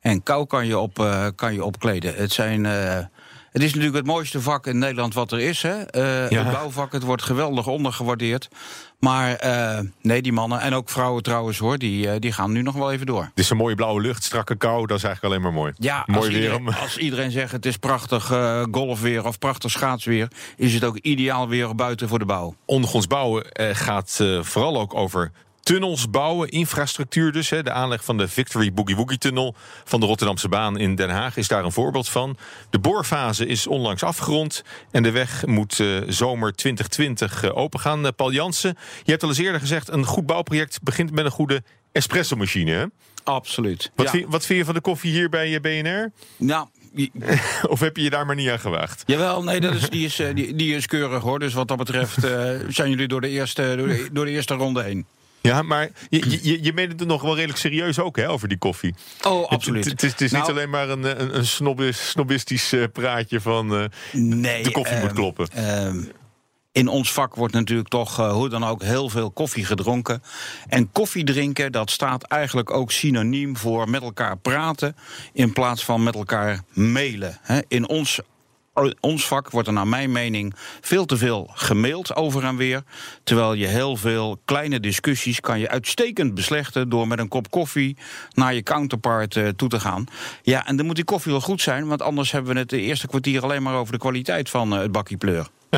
En 0.01 0.23
kou 0.23 0.47
kan 0.47 0.67
je, 0.67 0.79
op, 0.79 0.99
eh, 0.99 1.27
kan 1.35 1.55
je 1.55 1.65
opkleden. 1.65 2.15
Het, 2.15 2.33
zijn, 2.33 2.67
eh, 2.67 2.99
het 3.57 3.65
is 3.65 3.71
natuurlijk 3.75 3.97
het 3.97 4.15
mooiste 4.15 4.41
vak 4.41 4.67
in 4.67 4.79
Nederland 4.79 5.15
wat 5.15 5.33
er 5.33 5.41
is. 5.41 5.63
Hè? 5.63 5.83
Eh, 5.83 6.31
Ja. 6.31 6.43
Het 6.43 6.53
bouwvak, 6.53 6.93
het 6.93 7.03
wordt 7.03 7.23
geweldig 7.23 7.67
ondergewaardeerd. 7.67 8.49
Maar 8.99 9.35
eh, 9.35 9.79
nee, 10.03 10.23
die 10.23 10.33
mannen, 10.33 10.61
en 10.61 10.75
ook 10.75 10.91
vrouwen 10.91 11.23
trouwens 11.23 11.59
hoor, 11.59 11.79
die, 11.79 12.11
eh, 12.11 12.21
die 12.21 12.33
gaan 12.33 12.53
nu 12.53 12.63
nog 12.63 12.75
wel 12.75 12.93
even 12.93 13.07
door. 13.07 13.23
Het 13.23 13.31
is 13.35 13.51
een 13.51 13.57
mooie 13.57 13.75
blauwe 13.75 14.01
lucht, 14.01 14.25
strakke 14.25 14.57
kou, 14.57 14.87
dat 14.87 14.97
is 14.97 15.05
eigenlijk 15.05 15.35
alleen 15.35 15.45
maar 15.45 15.61
mooi. 15.61 15.73
Ja, 15.79 16.03
mooi 16.07 16.19
als, 16.19 16.29
weer 16.29 16.43
iedereen, 16.43 16.75
als 16.75 16.99
iedereen 16.99 17.31
zegt 17.31 17.53
het 17.53 17.67
is 17.67 17.77
prachtig 17.77 18.27
golfweer 18.71 19.25
of 19.27 19.39
prachtig 19.39 19.71
schaatsweer, 19.71 20.29
is 20.57 20.75
het 20.75 20.85
ook 20.85 20.97
ideaal 20.97 21.49
weer 21.49 21.75
buiten 21.75 22.09
voor 22.09 22.19
de 22.19 22.25
bouw. 22.25 22.55
Ondergronds 22.65 23.07
bouwen 23.07 23.47
gaat 23.73 24.25
vooral 24.41 24.81
ook 24.81 24.95
over 24.95 25.33
tunnels 25.67 26.11
bouwen, 26.11 26.49
infrastructuur 26.49 27.33
dus. 27.33 27.51
Hè. 27.51 27.63
De 27.63 27.71
aanleg 27.71 28.05
van 28.05 28.17
de 28.19 28.29
Victory 28.29 28.73
Boogie 28.73 28.97
Woogie 28.97 29.19
Tunnel 29.19 29.55
van 29.85 30.01
de 30.01 30.07
Rotterdamse 30.07 30.49
baan 30.49 30.79
in 30.79 30.95
Den 30.95 31.11
Haag 31.11 31.37
is 31.37 31.49
daar 31.49 31.65
een 31.65 31.73
voorbeeld 31.73 32.09
van. 32.09 32.37
De 32.71 32.79
boorfase 32.79 33.47
is 33.47 33.67
onlangs 33.67 34.03
afgerond 34.03 34.63
en 34.91 35.03
de 35.03 35.11
weg 35.11 35.47
moet 35.47 35.81
eh, 35.81 35.87
zomer 36.09 36.53
2020 36.53 37.43
eh, 37.43 37.57
opengaan. 37.57 38.07
Eh, 38.07 38.13
Paul 38.17 38.33
Jansen, 38.33 38.77
je 39.05 39.11
hebt 39.11 39.23
al 39.23 39.29
eens 39.29 39.39
eerder 39.39 39.61
gezegd, 39.61 39.89
een 39.89 40.05
goed 40.05 40.27
bouwproject 40.27 40.83
begint 40.83 41.11
met 41.11 41.25
een 41.25 41.31
goede 41.31 41.63
espresso-machine. 41.93 42.71
Hè? 42.73 42.85
Absoluut. 43.25 43.91
Wat, 43.95 44.07
Ja. 44.07 44.13
vind, 44.13 44.27
wat 44.29 44.47
vind 44.47 44.59
je 44.59 44.65
van 44.65 44.75
de 44.75 44.81
koffie 44.81 45.11
hier 45.13 45.29
bij 45.29 45.49
je 45.49 45.61
BNR? 45.61 46.13
Nou, 46.37 46.67
Of 47.69 47.81
heb 47.81 47.97
je 47.97 48.03
je 48.03 48.11
daar 48.11 48.27
maar 48.27 48.37
niet 48.37 48.49
aan 48.49 48.59
gewaagd? 48.61 49.03
jawel, 49.07 49.43
nee, 49.43 49.61
dat 49.61 49.75
is, 49.75 49.89
die, 49.91 50.05
is, 50.05 50.19
eh, 50.19 50.35
die, 50.35 50.55
die 50.55 50.75
is 50.75 50.87
keurig 50.87 51.23
hoor. 51.23 51.39
Dus 51.39 51.53
wat 51.55 51.69
dat 51.69 51.77
betreft 51.77 52.25
eh, 52.25 52.51
zijn 52.69 52.91
jullie 52.91 53.09
door 53.09 53.21
de, 53.21 53.29
eerste, 53.29 53.75
door, 53.77 53.89
de, 53.89 54.09
door 54.13 54.25
de 54.25 54.31
eerste 54.31 54.55
ronde 54.55 54.83
heen. 54.83 55.07
Ja, 55.47 55.63
maar 55.63 55.91
je, 56.09 56.39
je, 56.43 56.63
je 56.63 56.73
meent 56.73 57.01
het 57.01 57.09
nog 57.09 57.23
wel 57.23 57.35
redelijk 57.35 57.59
serieus 57.59 57.99
ook 57.99 58.17
hè, 58.17 58.29
over 58.31 58.49
die 58.49 58.59
koffie. 58.59 58.95
Oh, 59.27 59.49
absoluut. 59.49 59.85
Het, 59.85 59.93
het 59.93 60.03
is, 60.03 60.11
het 60.11 60.21
is 60.21 60.31
Nou, 60.31 60.43
niet 60.43 60.53
alleen 60.53 60.71
maar 60.71 60.89
een, 60.89 61.21
een, 61.21 61.37
een 61.37 61.95
snobistisch 61.95 62.73
eh, 62.73 62.85
praatje 62.93 63.41
van 63.41 63.77
eh, 63.77 63.85
nee, 64.13 64.63
de 64.63 64.71
koffie 64.71 64.97
moet 64.97 65.07
ehm, 65.07 65.15
kloppen. 65.15 65.49
ehm, 65.53 66.03
in 66.73 66.89
ons 66.89 67.13
vak 67.13 67.35
wordt 67.35 67.55
natuurlijk 67.55 67.89
toch, 67.89 68.19
eh, 68.19 68.33
hoe 68.33 68.49
dan 68.49 68.65
ook, 68.65 68.83
heel 68.83 69.09
veel 69.09 69.31
koffie 69.31 69.65
gedronken. 69.65 70.23
En 70.69 70.93
koffie 70.93 71.25
drinken, 71.25 71.73
dat 71.73 71.91
staat 71.91 72.23
eigenlijk 72.23 72.71
ook 72.71 72.93
synoniem 72.93 73.57
voor 73.57 73.91
met 73.91 74.03
elkaar 74.03 74.39
praten... 74.39 74.97
in 75.33 75.53
plaats 75.53 75.85
van 75.85 76.03
met 76.03 76.15
elkaar 76.15 76.61
mailen. 76.73 77.39
hè. 77.43 77.61
In 77.69 77.89
ons 77.89 78.21
ons 79.01 79.27
vak 79.27 79.51
wordt 79.51 79.69
er 79.69 79.75
naar 79.75 79.89
mijn 79.89 80.13
mening 80.13 80.55
veel 80.81 81.05
te 81.05 81.17
veel 81.17 81.51
gemaild 81.53 82.17
over 82.17 82.45
en 82.45 82.57
weer. 82.57 82.83
Terwijl 83.25 83.53
je 83.53 83.67
heel 83.67 83.97
veel 83.97 84.41
kleine 84.45 84.81
discussies 84.81 85.41
kan 85.41 85.59
je 85.59 85.69
uitstekend 85.69 86.35
beslechten... 86.35 86.89
door 86.89 87.09
met 87.09 87.19
een 87.19 87.29
kop 87.29 87.51
koffie 87.51 87.97
naar 88.35 88.55
je 88.55 88.63
counterpart 88.63 89.37
eh, 89.37 89.49
toe 89.49 89.69
te 89.69 89.81
gaan. 89.81 90.05
Ja, 90.43 90.67
en 90.67 90.77
dan 90.77 90.87
moet 90.87 90.97
die 90.97 91.05
koffie 91.05 91.33
wel 91.33 91.41
goed 91.41 91.61
zijn... 91.61 91.87
want 91.87 92.03
anders 92.03 92.33
hebben 92.33 92.53
we 92.53 92.59
het 92.59 92.69
de 92.69 92.81
eerste 92.81 93.07
kwartier 93.07 93.43
alleen 93.43 93.63
maar 93.63 93.75
over 93.75 93.93
de 93.93 93.99
kwaliteit 93.99 94.51
van 94.51 94.73
eh, 94.75 94.81
het 94.81 94.93
bakje 94.93 95.17
pleur. 95.17 95.49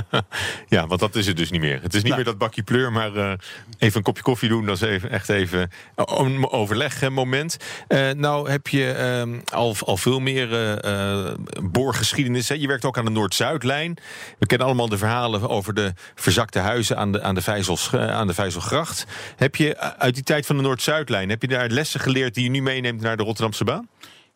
Ja, 0.69 0.87
want 0.87 1.01
dat 1.01 1.15
is 1.15 1.27
het 1.27 1.37
dus 1.37 1.51
niet 1.51 1.61
meer. 1.61 1.83
Het 1.83 1.95
is 1.95 2.03
niet 2.03 2.13
Nou. 2.13 2.15
meer 2.15 2.25
dat 2.25 2.39
bakje 2.39 2.63
pleur, 2.63 2.93
maar 2.93 3.17
eh, 3.17 3.33
even 3.79 3.97
een 3.97 4.03
kopje 4.03 4.23
koffie 4.23 4.49
doen. 4.49 4.67
Dat 4.67 4.77
is 4.77 4.89
even, 4.89 5.11
echt 5.11 5.29
even 5.29 5.71
een 5.95 6.51
overlegmoment. 6.51 7.57
Eh 7.89 8.11
nou 8.11 8.51
heb 8.51 8.67
je 8.69 8.93
ehm, 8.93 9.39
al, 9.53 9.77
al 9.85 9.97
veel 9.97 10.21
meer 10.21 10.79
eh, 10.79 11.35
boorgeschiedenis. 11.63 12.49
Hè? 12.49 12.55
Je 12.55 12.67
werkt 12.67 12.85
ook 12.85 12.99
aan 12.99 13.05
de 13.05 13.11
Noord-Zuidlijn. 13.11 13.97
We 14.39 14.47
kennen 14.47 14.67
allemaal 14.67 14.89
de 14.89 14.99
verhalen 14.99 15.49
over 15.49 15.75
de 15.75 15.93
verzakte 16.15 16.59
huizen 16.59 16.97
aan 16.97 17.13
de, 17.13 17.23
aan 17.23 17.35
de, 17.35 17.43
Vijzels, 17.43 17.95
aan 17.95 18.27
de 18.27 18.35
Vijzelgracht. 18.35 19.07
Heb 19.37 19.57
je 19.57 19.79
uit 19.99 20.15
die 20.15 20.25
tijd 20.25 20.47
van 20.47 20.57
de 20.57 20.63
Noord-Zuidlijn, 20.63 21.29
heb 21.29 21.43
je 21.43 21.49
daar 21.49 21.69
lessen 21.69 22.01
geleerd 22.01 22.35
die 22.35 22.45
je 22.45 22.51
nu 22.51 22.63
meeneemt 22.63 23.01
naar 23.01 23.17
de 23.17 23.23
Rotterdamse 23.23 23.65
baan? 23.65 23.89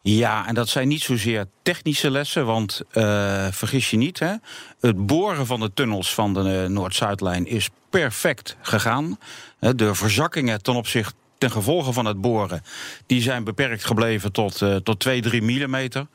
Ja, 0.03 0.47
en 0.47 0.55
dat 0.55 0.69
zijn 0.69 0.89
niet 0.89 1.03
zozeer 1.03 1.47
technische 1.63 2.11
lessen, 2.11 2.47
want 2.47 2.81
eh, 2.91 3.47
vergis 3.51 3.91
je 3.91 3.97
niet, 3.97 4.19
hè, 4.19 4.35
het 4.81 5.07
boren 5.07 5.47
van 5.47 5.61
de 5.61 5.71
tunnels 5.75 6.15
van 6.15 6.35
de 6.35 6.63
eh, 6.63 6.69
Noord-Zuidlijn 6.69 7.47
is 7.47 7.69
perfect 7.91 8.57
gegaan. 8.61 9.19
De 9.59 9.95
verzakkingen 9.95 10.63
ten 10.63 10.75
opzichte 10.75 11.15
ten 11.43 11.51
gevolge 11.51 11.93
van 11.93 12.05
het 12.05 12.21
boren, 12.21 12.63
die 13.07 13.23
zijn 13.23 13.45
beperkt 13.45 13.85
gebleven 13.85 14.33
tot, 14.33 14.63
eh, 14.63 14.77
tot 14.77 15.01
2, 15.01 15.21
3 15.21 15.43
millimeter. 15.43 16.07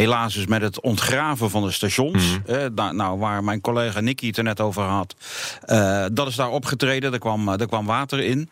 Helaas 0.00 0.36
is 0.36 0.46
met 0.46 0.62
het 0.62 0.80
ontgraven 0.80 1.50
van 1.50 1.62
de 1.62 1.70
stations, 1.70 2.38
eh, 2.46 2.64
nou, 2.74 2.94
nou, 2.94 3.18
waar 3.18 3.44
mijn 3.44 3.60
collega 3.60 4.00
Nicky 4.00 4.26
het 4.26 4.36
er 4.36 4.44
net 4.44 4.60
over 4.60 4.82
had, 4.82 5.14
eh, 5.60 6.04
dat 6.12 6.28
is 6.28 6.34
daar 6.34 6.50
opgetreden. 6.50 7.12
Er 7.12 7.18
kwam, 7.18 7.48
er 7.48 7.66
kwam 7.66 7.86
water 7.86 8.20
in. 8.20 8.50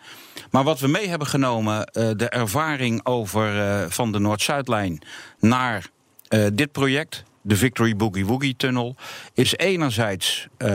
Maar 0.50 0.64
wat 0.64 0.80
we 0.80 0.88
mee 0.88 1.08
hebben 1.08 1.28
genomen, 1.28 1.86
eh, 1.86 2.10
de 2.16 2.28
ervaring 2.28 3.06
over 3.06 3.60
eh, 3.60 3.84
van 3.88 4.12
de 4.12 4.18
Noord-Zuidlijn 4.18 5.02
naar 5.38 5.90
eh, 6.28 6.46
dit 6.52 6.72
project, 6.72 7.24
de 7.48 7.56
Victory 7.56 7.96
Boogie 7.96 8.26
Woogie 8.26 8.56
Tunnel, 8.56 8.96
is 9.34 9.56
enerzijds 9.56 10.48
eh, 10.56 10.68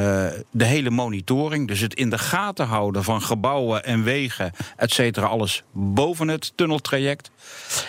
de 0.51 0.65
hele 0.65 0.89
monitoring, 0.89 1.67
dus 1.67 1.79
het 1.79 1.93
in 1.93 2.09
de 2.09 2.17
gaten 2.17 2.65
houden 2.65 3.03
van 3.03 3.21
gebouwen 3.21 3.83
en 3.83 4.03
wegen, 4.03 4.51
et 4.77 4.91
cetera, 4.91 5.25
alles 5.25 5.63
boven 5.71 6.27
het 6.27 6.51
tunneltraject. 6.55 7.31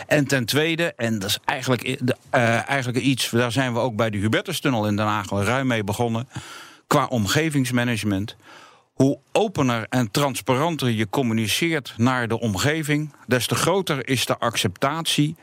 En 0.07 0.27
ten 0.27 0.45
tweede, 0.45 0.93
en 0.97 1.19
dat 1.19 1.29
is 1.29 1.39
eigenlijk, 1.45 1.83
eh, 2.31 2.69
eigenlijk 2.69 3.05
iets, 3.05 3.31
daar 3.31 3.53
zijn 3.53 3.73
we 3.73 3.79
ook 3.79 3.97
bij 3.97 4.11
de 4.11 4.19
Hubertustunnel 4.19 4.87
in 4.87 4.97
Den 4.97 5.07
Haag 5.07 5.31
al 5.31 5.43
ruim 5.43 5.67
mee 5.67 5.85
begonnen, 5.85 6.29
qua 6.87 7.07
omgevingsmanagement. 7.07 8.37
Hoe 8.93 9.19
opener 9.33 9.87
en 9.89 10.11
transparanter 10.11 10.91
je 10.91 11.09
communiceert 11.09 11.95
naar 11.97 12.29
de 12.29 12.41
omgeving, 12.41 13.13
des 13.27 13.47
te 13.47 13.55
groter 13.55 14.09
is 14.09 14.27
de 14.27 14.39
acceptatie. 14.39 15.37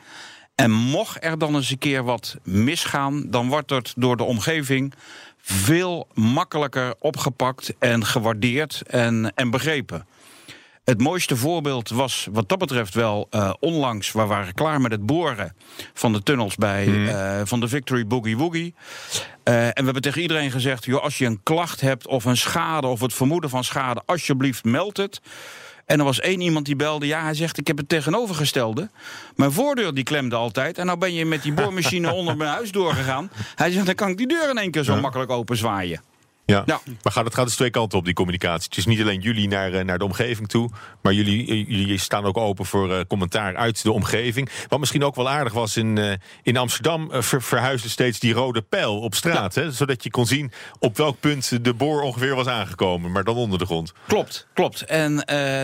En 0.62 0.70
mocht 0.70 1.24
er 1.24 1.38
dan 1.38 1.54
eens 1.54 1.70
een 1.70 1.78
keer 1.78 2.04
wat 2.04 2.36
misgaan, 2.44 3.30
dan 3.30 3.48
wordt 3.48 3.70
het 3.70 3.92
door 3.96 4.16
de 4.16 4.22
omgeving 4.22 4.94
veel 5.40 6.08
makkelijker 6.14 6.94
opgepakt 6.98 7.74
en 7.78 8.04
gewaardeerd 8.04 8.82
en, 8.86 9.32
en 9.34 9.50
begrepen. 9.50 10.06
Het 10.84 11.00
mooiste 11.00 11.36
voorbeeld 11.36 11.88
was 11.88 12.28
wat 12.32 12.48
dat 12.48 12.58
betreft 12.58 12.94
wel 12.94 13.26
eh, 13.30 13.52
onlangs. 13.60 14.12
We 14.12 14.24
waren 14.24 14.54
klaar 14.54 14.80
met 14.80 14.92
het 14.92 15.06
boren 15.06 15.56
van 15.94 16.12
de 16.12 16.22
tunnels 16.22 16.56
bij 16.56 17.06
eh, 17.06 17.40
van 17.44 17.60
de 17.60 17.68
Victory 17.68 18.06
Boogie 18.06 18.36
Woogie. 18.36 18.74
Eh, 19.42 19.64
en 19.64 19.74
we 19.74 19.84
hebben 19.84 20.02
tegen 20.02 20.22
iedereen 20.22 20.50
gezegd: 20.50 20.84
joh, 20.84 21.02
als 21.02 21.18
je 21.18 21.26
een 21.26 21.40
klacht 21.42 21.80
hebt 21.80 22.06
of 22.06 22.24
een 22.24 22.36
schade 22.36 22.86
of 22.86 23.00
het 23.00 23.14
vermoeden 23.14 23.50
van 23.50 23.64
schade, 23.64 24.02
alsjeblieft 24.06 24.64
meld 24.64 24.96
het. 24.96 25.20
En 25.86 25.98
er 25.98 26.04
was 26.04 26.20
één 26.20 26.40
iemand 26.40 26.66
die 26.66 26.76
belde. 26.76 27.06
Ja, 27.06 27.22
hij 27.22 27.34
zegt: 27.34 27.58
Ik 27.58 27.66
heb 27.66 27.76
het 27.76 27.88
tegenovergestelde. 27.88 28.90
Mijn 29.36 29.52
voordeur 29.52 29.94
die 29.94 30.04
klemde 30.04 30.36
altijd. 30.36 30.78
En 30.78 30.86
nou 30.86 30.98
ben 30.98 31.14
je 31.14 31.24
met 31.24 31.42
die 31.42 31.52
boormachine 31.52 32.12
onder 32.18 32.36
mijn 32.36 32.50
huis 32.50 32.72
doorgegaan. 32.72 33.30
Hij 33.54 33.70
zegt: 33.70 33.86
Dan 33.86 33.94
kan 33.94 34.08
ik 34.08 34.16
die 34.16 34.26
deur 34.28 34.50
in 34.50 34.58
één 34.58 34.70
keer 34.70 34.84
zo 34.84 34.94
Ja. 34.94 35.00
makkelijk 35.00 35.30
openzwaaien. 35.30 36.00
Ja. 36.44 36.62
Ja. 36.66 36.80
Maar 37.02 37.12
gaat, 37.12 37.24
het 37.24 37.34
gaat 37.34 37.44
dus 37.46 37.54
twee 37.54 37.70
kanten 37.70 37.98
op, 37.98 38.04
die 38.04 38.14
communicatie. 38.14 38.68
Het 38.68 38.76
is 38.76 38.86
niet 38.86 39.00
alleen 39.00 39.20
jullie 39.20 39.48
naar, 39.48 39.72
eh, 39.72 39.84
naar 39.84 39.98
de 39.98 40.04
omgeving 40.04 40.48
toe, 40.48 40.70
maar 41.02 41.12
jullie, 41.12 41.46
eh, 41.48 41.68
jullie 41.68 41.98
staan 41.98 42.24
ook 42.24 42.36
open 42.36 42.66
voor 42.66 42.92
eh, 42.92 43.00
commentaar 43.08 43.56
uit 43.56 43.82
de 43.82 43.92
omgeving. 43.92 44.48
Wat 44.68 44.78
misschien 44.78 45.04
ook 45.04 45.14
wel 45.14 45.28
aardig 45.28 45.52
was 45.52 45.76
in, 45.76 46.18
in 46.42 46.56
Amsterdam, 46.56 47.08
ver- 47.12 47.42
verhuisde 47.42 47.88
steeds 47.88 48.18
die 48.18 48.32
rode 48.32 48.62
pijl 48.62 49.00
op 49.00 49.14
straat. 49.14 49.54
Hè, 49.54 49.70
zodat 49.72 50.02
je 50.02 50.10
kon 50.10 50.26
zien 50.26 50.52
op 50.78 50.96
welk 50.96 51.20
punt 51.20 51.64
de 51.64 51.74
boor 51.74 52.02
ongeveer 52.02 52.34
was 52.34 52.46
aangekomen, 52.46 53.12
maar 53.12 53.24
dan 53.24 53.36
onder 53.36 53.58
de 53.58 53.66
grond. 53.66 53.92
Klopt, 54.06 54.46
klopt. 54.54 54.82
En 54.82 55.14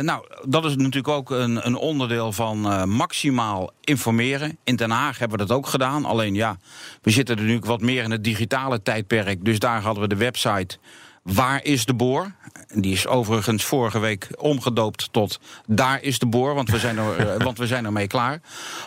nou, 0.05 0.27
dat 0.49 0.65
is 0.65 0.77
natuurlijk 0.77 1.09
ook 1.09 1.31
een, 1.31 1.67
een 1.67 1.77
onderdeel 1.77 2.33
van 2.33 2.89
maximaal 2.91 3.71
informeren. 3.81 4.59
In 4.65 4.77
Den 4.77 4.91
Haag 4.91 5.19
hebben 5.19 5.39
we 5.39 5.47
dat 5.47 5.57
ook 5.57 5.67
gedaan. 5.67 6.05
Alleen 6.05 6.35
ja, 6.35 6.57
we 7.03 7.11
zitten 7.11 7.37
er 7.37 7.43
nu 7.45 7.59
wat 7.59 7.81
meer 7.81 8.03
in 8.03 8.11
het 8.11 8.25
digitale 8.25 8.83
tijdperk. 8.83 9.45
Dus 9.45 9.59
daar 9.59 9.83
hadden 9.83 10.03
we 10.03 10.09
de 10.09 10.17
website 10.17 10.68
Waar 11.35 11.65
is 11.65 11.85
de 11.85 11.95
boor? 11.95 12.33
Die 12.75 12.93
is 12.93 13.07
overigens 13.07 13.65
vorige 13.65 13.99
week 13.99 14.29
omgedoopt 14.39 15.09
tot 15.13 15.41
Daar 15.67 16.03
is 16.03 16.19
de 16.19 16.27
boor, 16.27 16.55
want 16.55 16.71
we 16.71 16.79
zijn, 16.79 16.99
er, 16.99 17.17
eh, 17.29 17.45
want 17.45 17.59
we 17.59 17.67
zijn 17.67 17.85
ermee 17.85 18.07
klaar. 18.07 18.41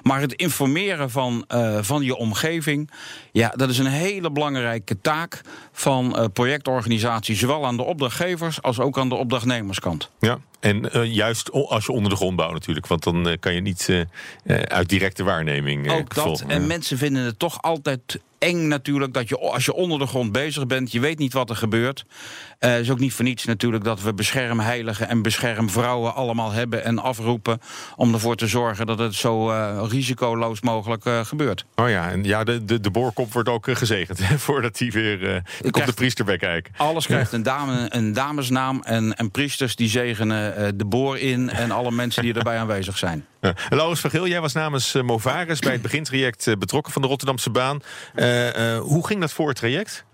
Maar 0.04 0.22
het 0.22 0.34
informeren 0.34 1.10
van, 1.10 1.46
eh, 1.48 1.78
van 1.82 2.04
je 2.04 2.16
omgeving, 2.16 2.92
ja, 3.32 3.54
dat 3.56 3.70
is 3.70 3.78
een 3.78 3.86
hele 3.86 4.32
belangrijke 4.32 5.02
taak 5.02 5.42
van 5.72 6.18
eh, 6.18 6.26
projectorganisaties, 6.34 7.40
zowel 7.40 7.66
aan 7.66 7.78
de 7.78 7.84
opdrachtgevers 7.84 8.62
als 8.62 8.80
ook 8.80 8.98
aan 8.98 9.10
de 9.10 9.16
opdrachtnemerskant. 9.16 10.10
Ja. 10.20 10.40
En 10.62 10.92
eh, 10.92 11.14
juist 11.14 11.52
als 11.52 11.86
je 11.86 11.92
onder 11.92 12.10
de 12.10 12.16
grond 12.16 12.36
bouwt 12.36 12.54
natuurlijk, 12.54 12.88
want 12.88 13.04
dan 13.04 13.28
eh, 13.28 13.38
kan 13.40 13.54
je 13.54 13.62
niet 13.62 13.90
eh, 13.90 14.56
uit 14.60 14.90
directe 14.90 15.24
waarneming 15.24 15.92
Ook 15.92 16.16
dat. 16.16 16.24
volgen. 16.24 16.50
En 16.50 16.68
mensen 16.68 16.98
vinden 16.98 17.24
het 17.24 17.40
toch 17.40 17.62
altijd 17.62 18.20
eng 18.38 18.68
natuurlijk 18.68 19.14
dat 19.14 19.30
je 19.30 19.38
als 19.38 19.66
je 19.66 19.74
onder 19.74 20.00
de 20.00 20.06
grond 20.06 20.32
bezig 20.32 20.68
bent, 20.68 20.92
je 20.92 21.00
weet 21.00 21.18
niet 21.18 21.34
wat 21.34 21.50
er 21.50 21.56
gebeurt. 21.56 22.06
Het 22.70 22.80
is 22.80 22.92
ook 22.92 23.00
niet 23.00 23.14
voor 23.14 23.26
niets 23.26 23.46
natuurlijk 23.46 23.84
dat 23.84 24.02
we 24.02 24.14
beschermheiligen 24.14 25.08
en 25.08 25.22
beschermvrouwen 25.22 26.16
allemaal 26.16 26.52
hebben 26.52 26.84
en 26.84 27.00
afroepen 27.00 27.60
om 27.96 28.14
ervoor 28.14 28.36
te 28.36 28.48
zorgen 28.48 28.86
dat 28.86 29.00
het 29.00 29.16
zo 29.16 29.50
eh, 29.50 29.84
risicoloos 29.90 30.62
mogelijk 30.62 31.06
eh, 31.06 31.26
gebeurt. 31.26 31.66
Oh 31.76 31.90
ja, 31.90 32.10
en 32.10 32.24
ja, 32.24 32.44
de, 32.44 32.66
de, 32.66 32.80
de 32.80 32.92
boorkop 32.92 33.34
wordt 33.34 33.50
ook 33.50 33.68
eh, 33.68 33.76
gezegend 33.76 34.28
hè, 34.28 34.38
voordat 34.48 34.80
hij 34.80 34.92
weer 34.92 35.36
eh 35.36 35.72
komt 35.72 35.86
de 35.86 35.94
priester 35.94 36.26
bij 36.26 36.38
kijken. 36.38 36.74
Alles 36.78 37.06
krijgt 37.06 37.32
een, 37.32 37.44
dame, 37.44 37.86
een 37.90 38.14
damesnaam 38.14 38.82
en, 38.84 39.16
en 39.16 39.32
priesters 39.32 39.76
die 39.76 39.90
zegenen 39.90 40.56
eh, 40.56 40.68
de 40.76 40.86
boor 40.86 41.18
in 41.18 41.50
en 41.50 41.72
alle 41.72 41.92
mensen 41.92 42.24
die 42.24 42.34
erbij 42.34 42.58
aanwezig 42.58 42.98
zijn. 42.98 43.26
Ja. 43.42 43.54
Laurens 43.70 44.00
van 44.00 44.10
Geel, 44.10 44.28
jij 44.28 44.42
was 44.42 44.54
namens 44.54 44.96
eh, 44.96 45.04
Movaris 45.04 45.60
bij 45.60 45.72
het 45.72 45.82
begintraject 45.82 46.48
eh, 46.48 46.56
betrokken 46.56 46.94
van 46.94 47.02
de 47.02 47.08
Rotterdamse 47.08 47.50
baan. 47.50 47.82
Eh, 48.16 48.76
eh, 48.76 48.82
hoe 48.82 49.08
ging 49.08 49.22
dat 49.22 49.32
voor 49.34 49.48
het 49.48 49.58
traject? 49.58 50.06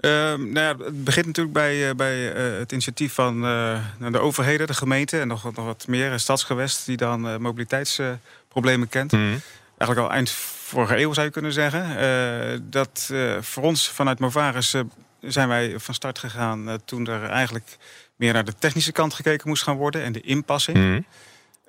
Ehm, 0.00 0.52
nou 0.52 0.78
ja, 0.78 0.84
het 0.84 1.04
begint 1.04 1.26
natuurlijk 1.26 1.54
bij, 1.54 1.88
eh, 1.88 1.94
bij 1.94 2.32
eh, 2.32 2.58
het 2.58 2.72
initiatief 2.72 3.14
van 3.14 3.44
eh, 3.44 3.78
de 4.10 4.18
overheden, 4.18 4.66
de 4.66 4.74
gemeente 4.74 5.20
en 5.20 5.28
nog, 5.28 5.44
nog 5.44 5.64
wat 5.64 5.86
meer, 5.88 6.18
stadsgewest, 6.18 6.86
die 6.86 6.96
dan 6.96 7.42
mobiliteitsproblemen 7.42 8.88
kent. 8.88 9.12
Eigenlijk 9.12 10.00
al 10.00 10.10
eind 10.10 10.30
vorige 10.30 10.98
eeuw 10.98 11.12
zou 11.12 11.26
je 11.26 11.32
kunnen 11.32 11.52
zeggen. 11.52 12.70
Dat 12.70 13.12
voor 13.40 13.62
ons 13.62 13.88
vanuit 13.88 14.18
Movaris 14.18 14.74
zijn 15.20 15.48
wij 15.48 15.74
van 15.78 15.94
start 15.94 16.18
gegaan 16.18 16.78
toen 16.84 17.06
er 17.06 17.24
eigenlijk 17.24 17.76
meer 18.16 18.32
naar 18.32 18.44
de 18.44 18.54
technische 18.58 18.92
kant 18.92 19.14
gekeken 19.14 19.48
moest 19.48 19.62
gaan 19.62 19.76
worden 19.76 20.02
en 20.02 20.12
de 20.12 20.20
inpassing. 20.20 20.78
Mhm. 20.78 21.00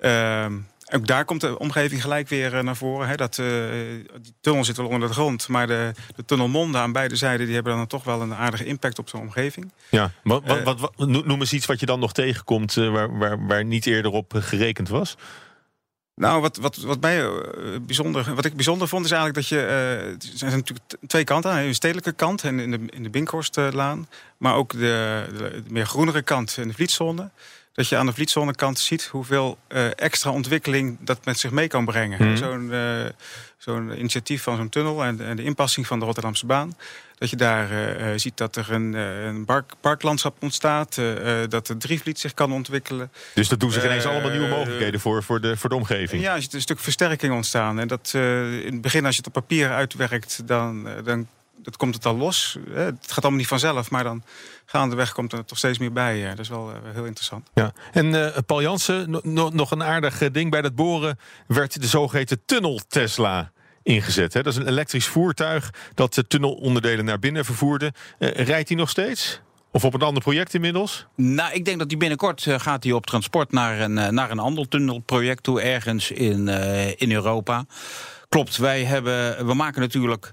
Ehm, 0.00 0.52
ook 0.94 1.06
daar 1.06 1.24
komt 1.24 1.40
de 1.40 1.58
omgeving 1.58 2.02
gelijk 2.02 2.28
weer 2.28 2.56
eh, 2.56 2.62
naar 2.62 2.76
voren. 2.76 3.08
Hè, 3.08 3.14
dat, 3.16 3.38
eh, 3.38 3.46
die 4.20 4.34
tunnel 4.40 4.64
zit 4.64 4.76
wel 4.76 4.86
onder 4.88 5.08
de 5.08 5.14
grond, 5.14 5.48
maar 5.48 5.66
de, 5.66 5.92
de 6.16 6.24
tunnelmonden 6.24 6.80
aan 6.80 6.92
beide 6.92 7.16
zijden 7.16 7.46
die 7.46 7.54
hebben 7.54 7.76
dan 7.76 7.86
toch 7.86 8.04
wel 8.04 8.20
een 8.20 8.34
aardige 8.34 8.64
impact 8.64 8.98
op 8.98 9.08
zo'n 9.08 9.20
omgeving. 9.20 9.72
Ja, 9.88 10.10
wat, 10.22 10.42
wat, 10.46 10.58
Eh, 10.58 10.64
wat, 10.64 10.80
wat- 10.80 10.96
no- 10.96 11.22
noem 11.24 11.40
eens 11.40 11.52
iets 11.52 11.66
wat 11.66 11.80
je 11.80 11.86
dan 11.86 12.00
nog 12.00 12.12
tegenkomt 12.12 12.74
waar, 12.74 13.18
waar, 13.18 13.46
waar 13.46 13.64
niet 13.64 13.86
eerder 13.86 14.10
op 14.10 14.32
gerekend 14.36 14.88
was. 14.88 15.16
Nou, 16.14 16.40
wat, 16.40 16.56
wat, 16.56 16.76
wat, 16.76 17.00
mij, 17.00 17.28
bijzonder, 17.82 18.34
wat 18.34 18.44
ik 18.44 18.54
bijzonder 18.54 18.88
vond, 18.88 19.04
is 19.04 19.10
eigenlijk 19.10 19.40
dat 19.48 19.58
je. 19.58 19.66
er 19.66 20.16
zijn 20.34 20.50
natuurlijk 20.52 20.80
twee 21.06 21.24
kanten 21.24 21.50
aan. 21.50 21.58
Een 21.58 21.74
stedelijke 21.74 22.12
kant 22.12 22.42
en 22.44 22.58
in 22.60 22.70
de, 22.70 22.80
in 22.90 23.02
de 23.02 23.10
Binkhorstlaan. 23.10 24.08
Maar 24.36 24.54
ook 24.54 24.72
de, 24.72 25.24
de, 25.36 25.38
de 25.38 25.62
meer 25.68 25.86
groenere 25.86 26.22
kant 26.22 26.56
in 26.56 26.68
de 26.68 26.74
Vlietzone. 26.74 27.30
Dat 27.72 27.88
je 27.88 27.96
aan 27.96 28.06
de 28.06 28.12
Vlietzonekant 28.12 28.78
ziet 28.78 29.04
hoeveel 29.04 29.58
eh, 29.68 29.86
extra 29.98 30.30
ontwikkeling 30.30 30.96
dat 31.00 31.24
met 31.24 31.38
zich 31.38 31.50
mee 31.50 31.68
kan 31.68 31.84
brengen. 31.84 32.28
Mhm. 32.28 32.36
Zo'n 32.36 32.72
zo'n 33.58 33.98
initiatief 33.98 34.42
van 34.42 34.56
zo'n 34.56 34.68
tunnel 34.68 35.04
en, 35.04 35.20
en 35.20 35.36
de 35.36 35.42
inpassing 35.42 35.86
van 35.86 35.98
de 35.98 36.04
Rotterdamse 36.04 36.46
baan. 36.46 36.76
Dat 37.18 37.30
je 37.30 37.36
daar 37.36 37.96
eh, 37.96 38.06
ziet 38.16 38.36
dat 38.36 38.56
er 38.56 38.72
een, 38.72 38.92
een 38.92 39.44
park, 39.44 39.72
parklandschap 39.80 40.36
ontstaat. 40.40 40.94
dat 41.48 41.66
de 41.66 41.76
Drievliet 41.76 42.18
zich 42.18 42.34
kan 42.34 42.52
ontwikkelen. 42.52 43.10
Dus 43.34 43.48
dat 43.48 43.60
doen 43.60 43.72
zich 43.72 43.84
ineens 43.84 44.04
allemaal 44.04 44.30
nieuwe 44.30 44.48
mogelijkheden 44.48 45.00
voor, 45.00 45.22
voor, 45.22 45.40
de, 45.40 45.56
voor 45.56 45.68
de 45.68 45.76
omgeving. 45.76 46.22
Ja, 46.22 46.34
er 46.34 46.42
zit 46.42 46.54
een 46.54 46.60
stuk 46.60 46.78
versterking 46.78 47.34
ontstaan. 47.34 47.78
En 47.78 47.88
dat 47.88 48.10
in 48.14 48.72
het 48.72 48.80
begin, 48.80 49.04
als 49.04 49.16
je 49.16 49.22
het 49.24 49.36
op 49.36 49.46
papier 49.46 49.70
uitwerkt, 49.70 50.46
dan, 50.46 50.88
dan 51.04 51.28
dat 51.62 51.76
komt 51.76 51.94
het 51.94 52.06
al 52.06 52.16
los. 52.16 52.58
Het 52.70 52.96
gaat 53.06 53.22
allemaal 53.22 53.38
niet 53.40 53.48
vanzelf, 53.48 53.90
maar 53.90 54.04
dan 54.04 54.22
gaandeweg 54.64 55.12
komt 55.12 55.32
er 55.32 55.44
toch 55.44 55.58
steeds 55.58 55.78
meer 55.78 55.92
bij. 55.92 56.22
eh. 56.22 56.28
dat 56.30 56.38
is 56.38 56.48
wel 56.48 56.70
eh, 56.70 56.76
heel 56.92 57.04
interessant. 57.04 57.50
Ja. 57.54 57.72
En 57.92 58.34
eh, 58.34 58.38
Paul 58.46 58.62
Jansen, 58.62 59.10
no- 59.10 59.20
no- 59.22 59.48
nog 59.48 59.70
een 59.70 59.82
aardig 59.82 60.22
eh, 60.22 60.28
ding 60.32 60.50
bij 60.50 60.62
dat 60.62 60.74
boren 60.74 61.18
werd 61.46 61.80
de 61.80 61.86
zogeheten 61.86 62.42
tunnel 62.44 62.80
Tesla 62.88 63.52
ingezet. 63.82 64.32
Hè? 64.34 64.42
Dat 64.42 64.52
is 64.52 64.58
een 64.58 64.68
elektrisch 64.68 65.06
voertuig 65.06 65.70
dat 65.94 66.14
de 66.14 66.26
tunnelonderdelen 66.26 67.04
naar 67.04 67.18
binnen 67.18 67.44
vervoerde. 67.44 67.92
Eh, 68.18 68.30
rijdt 68.46 68.68
hij 68.68 68.76
nog 68.78 68.90
steeds? 68.90 69.40
Of 69.74 69.84
op 69.84 69.94
een 69.94 70.02
ander 70.02 70.22
project 70.22 70.54
inmiddels? 70.54 71.06
Nou, 71.16 71.52
ik 71.52 71.64
denk 71.64 71.78
dat 71.78 71.88
die 71.88 71.98
binnenkort 71.98 72.46
gaat 72.48 72.84
hij 72.84 72.92
op 72.92 73.06
transport 73.06 73.52
naar 73.52 73.80
een, 73.80 74.14
naar 74.14 74.30
een 74.30 74.38
ander 74.38 74.68
tunnelproject 74.68 75.42
toe, 75.42 75.60
ergens 75.60 76.10
in, 76.10 76.48
eh, 76.48 77.00
in 77.00 77.12
Europa. 77.12 77.64
Klopt, 78.28 78.56
wij 78.56 78.84
hebben, 78.84 79.46
we 79.46 79.54
maken 79.54 79.80
natuurlijk 79.80 80.32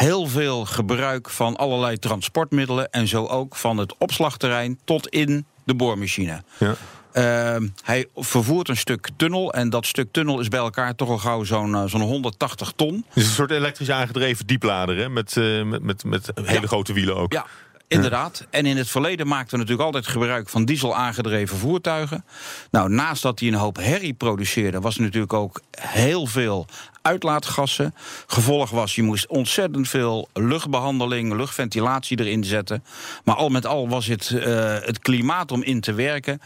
heel 0.00 0.26
veel 0.26 0.64
gebruik 0.64 1.30
van 1.30 1.56
allerlei 1.56 1.98
transportmiddelen 1.98 2.90
en 2.90 3.08
zo 3.08 3.26
ook 3.26 3.56
van 3.56 3.76
het 3.78 3.94
opslagterrein 3.98 4.78
tot 4.84 5.08
in 5.08 5.46
de 5.64 5.74
boormachine. 5.74 6.42
Ja. 6.58 6.74
Ehm, 7.12 7.68
hij 7.84 8.06
vervoert 8.16 8.68
een 8.68 8.76
stuk 8.76 9.08
tunnel 9.16 9.52
en 9.52 9.70
dat 9.70 9.86
stuk 9.86 10.08
tunnel 10.12 10.40
is 10.40 10.48
bij 10.48 10.58
elkaar 10.60 10.94
toch 10.94 11.08
al 11.08 11.18
gauw 11.18 11.44
zo'n 11.44 11.74
eh, 11.74 11.82
zo'n 11.86 12.00
180 12.00 12.72
ton. 12.76 13.04
Het 13.08 13.16
is 13.16 13.24
een 13.26 13.30
soort 13.34 13.50
elektrisch 13.50 13.90
aangedreven 13.90 14.46
dieplader 14.46 14.96
hè? 14.96 15.08
Met, 15.08 15.36
eh, 15.36 15.62
met, 15.62 15.82
met, 15.82 16.04
met 16.04 16.30
hele 16.34 16.60
Ja. 16.60 16.66
grote 16.66 16.92
wielen 16.92 17.16
ook. 17.16 17.32
Ja, 17.32 17.46
Inderdaad. 17.96 18.46
En 18.50 18.66
in 18.66 18.76
het 18.76 18.90
verleden 18.90 19.26
maakten 19.26 19.50
we 19.50 19.56
natuurlijk 19.56 19.86
altijd 19.86 20.06
gebruik 20.06 20.48
van 20.48 20.64
diesel 20.64 20.96
aangedreven 20.96 21.56
voertuigen. 21.58 22.24
Nou, 22.70 22.90
naast 22.90 23.22
dat 23.22 23.38
die 23.38 23.52
een 23.52 23.58
hoop 23.58 23.76
herrie 23.76 24.12
produceerde, 24.12 24.80
was 24.80 24.96
natuurlijk 24.96 25.32
ook 25.32 25.60
heel 25.80 26.26
veel 26.26 26.66
uitlaatgassen. 27.02 27.94
Gevolg 28.26 28.70
was, 28.70 28.94
je 28.94 29.02
moest 29.02 29.26
ontzettend 29.26 29.88
veel 29.88 30.28
luchtbehandeling, 30.32 31.32
luchtventilatie 31.32 32.20
erin 32.20 32.44
zetten. 32.44 32.84
Maar 33.24 33.36
al 33.36 33.48
met 33.48 33.66
al 33.66 33.88
was 33.88 34.06
het, 34.06 34.30
uh, 34.30 34.42
het 34.80 34.98
klimaat 34.98 35.52
om 35.52 35.62
in 35.62 35.80
te 35.80 35.92
werken 35.92 36.40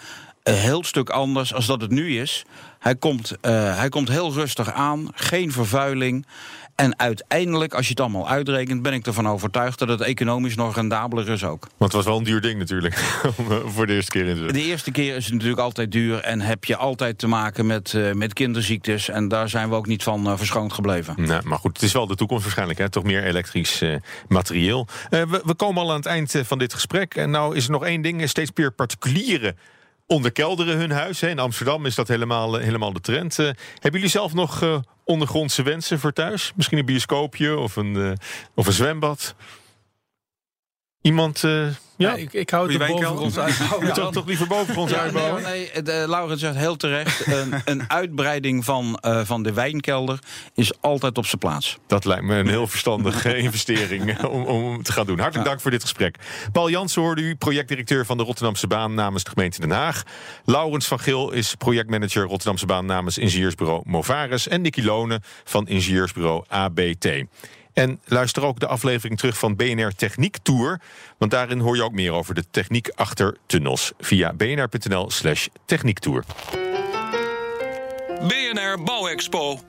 een 0.45 0.55
heel 0.55 0.85
stuk 0.85 1.11
anders 1.11 1.55
als 1.55 1.67
dat 1.67 1.81
het 1.81 1.91
nu 1.91 2.21
is. 2.21 2.45
Hij 2.79 2.97
komt, 2.97 3.33
uh, 3.33 3.77
hij 3.77 3.89
komt 3.89 4.09
heel 4.09 4.33
rustig 4.33 4.73
aan, 4.73 5.09
geen 5.15 5.53
vervuiling. 5.53 6.27
En 6.75 6.99
uiteindelijk, 6.99 7.75
als 7.75 7.85
je 7.85 7.91
het 7.91 8.01
allemaal 8.01 8.29
uitrekent, 8.29 8.83
ben 8.83 8.93
ik 8.93 9.07
ervan 9.07 9.29
overtuigd 9.29 9.79
dat 9.79 9.89
het 9.89 10.01
economisch 10.01 10.57
nog 10.57 10.75
rendabeler 10.75 11.29
is 11.29 11.45
ook. 11.45 11.61
Want 11.61 11.93
het 11.93 11.93
was 11.93 12.05
wel 12.05 12.17
een 12.17 12.25
duur 12.25 12.41
ding 12.41 12.59
natuurlijk, 12.59 12.95
voor 13.75 13.87
de 13.87 13.95
eerste 13.95 14.11
keer 14.11 14.27
in 14.27 14.47
de... 14.47 14.53
De 14.53 14.63
eerste 14.63 14.91
keer 14.91 15.17
is 15.17 15.25
het 15.25 15.33
natuurlijk 15.33 15.61
altijd 15.61 15.93
duur 15.93 16.21
en 16.21 16.41
heb 16.41 16.65
je 16.65 16.77
altijd 16.77 17.19
te 17.19 17.27
maken 17.27 17.67
met, 17.67 17.93
uh, 17.93 18.13
met 18.13 18.33
kinderziektes. 18.33 19.09
En 19.09 19.29
daar 19.29 19.49
zijn 19.49 19.69
we 19.69 19.75
ook 19.75 19.87
niet 19.87 20.03
van 20.03 20.27
uh, 20.27 20.37
verschoond 20.37 20.73
gebleven. 20.73 21.15
Nou, 21.19 21.47
maar 21.47 21.59
goed, 21.59 21.73
het 21.73 21.83
is 21.83 21.93
wel 21.93 22.07
de 22.07 22.15
toekomst 22.15 22.43
waarschijnlijk, 22.43 22.79
hè? 22.79 22.91
toch 22.91 23.05
meer 23.05 23.25
elektrisch 23.25 23.83
uh, 23.83 23.97
materieel. 24.29 24.87
We, 25.11 25.41
we, 25.45 25.55
komen 25.55 25.83
al 25.83 25.91
aan 25.91 25.97
het 25.97 26.07
eind 26.07 26.35
van 26.45 26.59
dit 26.59 26.75
gesprek. 26.75 27.15
En 27.15 27.31
nou 27.31 27.57
is 27.57 27.65
er 27.65 27.71
nog 27.71 27.85
één 27.85 28.03
ding, 28.03 28.29
steeds 28.29 28.51
meer 28.55 28.73
particulieren 28.73 29.57
onderkelderen 30.07 30.77
hun 30.77 30.91
huis. 30.91 31.23
In 31.23 31.39
Amsterdam 31.39 31.87
is 31.87 31.95
dat 31.95 32.09
helemaal, 32.09 32.55
helemaal 32.55 32.93
de 32.93 33.01
trend. 33.01 33.37
hebben 33.37 33.57
jullie 33.83 34.09
zelf 34.09 34.35
nog 34.35 34.83
ondergrondse 35.05 35.63
wensen 35.63 35.99
voor 35.99 36.13
thuis? 36.13 36.53
Misschien 36.57 36.79
een 36.79 36.85
bioscoopje 36.85 37.57
of 37.59 37.77
een, 37.77 38.19
of 38.55 38.67
een 38.67 38.73
zwembad? 38.73 39.35
Iemand... 41.05 41.43
Uh, 41.43 41.67
ja, 41.97 42.15
ik, 42.15 42.33
ik 42.33 42.51
hou 42.51 42.73
het 42.73 42.89
boven 42.89 43.19
ons 43.19 43.39
uitbouwen. 43.39 43.87
Je 43.87 43.93
toch, 43.93 44.13
toch 44.13 44.27
liever 44.27 44.47
boven 44.47 44.77
ons 44.77 44.91
ja, 44.91 44.97
uitbouwen? 44.97 45.43
Nee, 45.43 45.71
nee 45.73 45.83
de, 45.83 46.05
Laurens 46.09 46.41
zegt 46.41 46.57
heel 46.57 46.77
terecht... 46.77 47.27
een, 47.27 47.55
een 47.65 47.91
uitbreiding 47.91 48.65
van, 48.65 48.99
uh, 49.03 49.21
van 49.25 49.43
de 49.43 49.53
wijnkelder 49.53 50.19
is 50.55 50.81
altijd 50.81 51.19
op 51.19 51.27
zijn 51.27 51.39
plaats. 51.39 51.79
Dat 51.87 52.05
lijkt 52.05 52.25
me 52.25 52.35
een 52.35 52.49
heel 52.49 52.67
verstandige 52.67 53.37
investering 53.47 54.25
om, 54.25 54.45
om 54.45 54.83
te 54.83 54.93
gaan 54.93 55.07
doen. 55.07 55.19
Hartelijk 55.19 55.49
dank 55.49 55.61
voor 55.61 55.71
dit 55.71 55.83
gesprek. 55.83 56.17
Paul 56.53 56.71
Jansen 56.71 57.03
hoorde 57.03 57.23
u, 57.23 57.37
projectdirecteur 57.37 58.07
van 58.07 58.17
de 58.17 58.23
Rotterdamse 58.23 58.67
Baan... 58.67 58.95
namens 58.95 59.25
de 59.25 59.31
gemeente 59.31 59.61
Den 59.61 59.71
Haag. 59.71 60.03
Laurens 60.45 60.87
van 60.87 60.99
Gil 60.99 61.31
is 61.31 61.55
projectmanager 61.55 62.23
Rotterdamse 62.23 62.67
Baan... 62.67 62.87
namens 62.87 63.19
ingenieursbureau 63.19 63.83
Movares. 63.85 64.49
En 64.49 64.61
Nicky 64.61 64.83
Lonen 64.83 65.23
van 65.45 65.67
ingenieursbureau 65.67 66.45
ABT. 66.49 67.09
En 67.75 68.01
luister 68.05 68.45
ook 68.45 68.61
de 68.61 68.67
aflevering 68.67 69.19
terug 69.19 69.39
van 69.39 69.57
BNR 69.57 69.95
Techniek 69.97 70.37
Tour. 70.43 70.81
Want 71.19 71.31
daarin 71.31 71.59
hoor 71.59 71.77
je 71.77 71.83
ook 71.83 71.93
meer 71.93 72.13
over 72.13 72.35
de 72.35 72.45
techniek 72.51 72.89
achter 72.95 73.37
tunnels. 73.47 73.93
Via 73.99 74.33
bnr.nl 74.33 75.11
slash 75.11 75.47
techniektour. 75.65 76.25
BNR 78.21 78.83
Bouwexpo. 78.85 79.61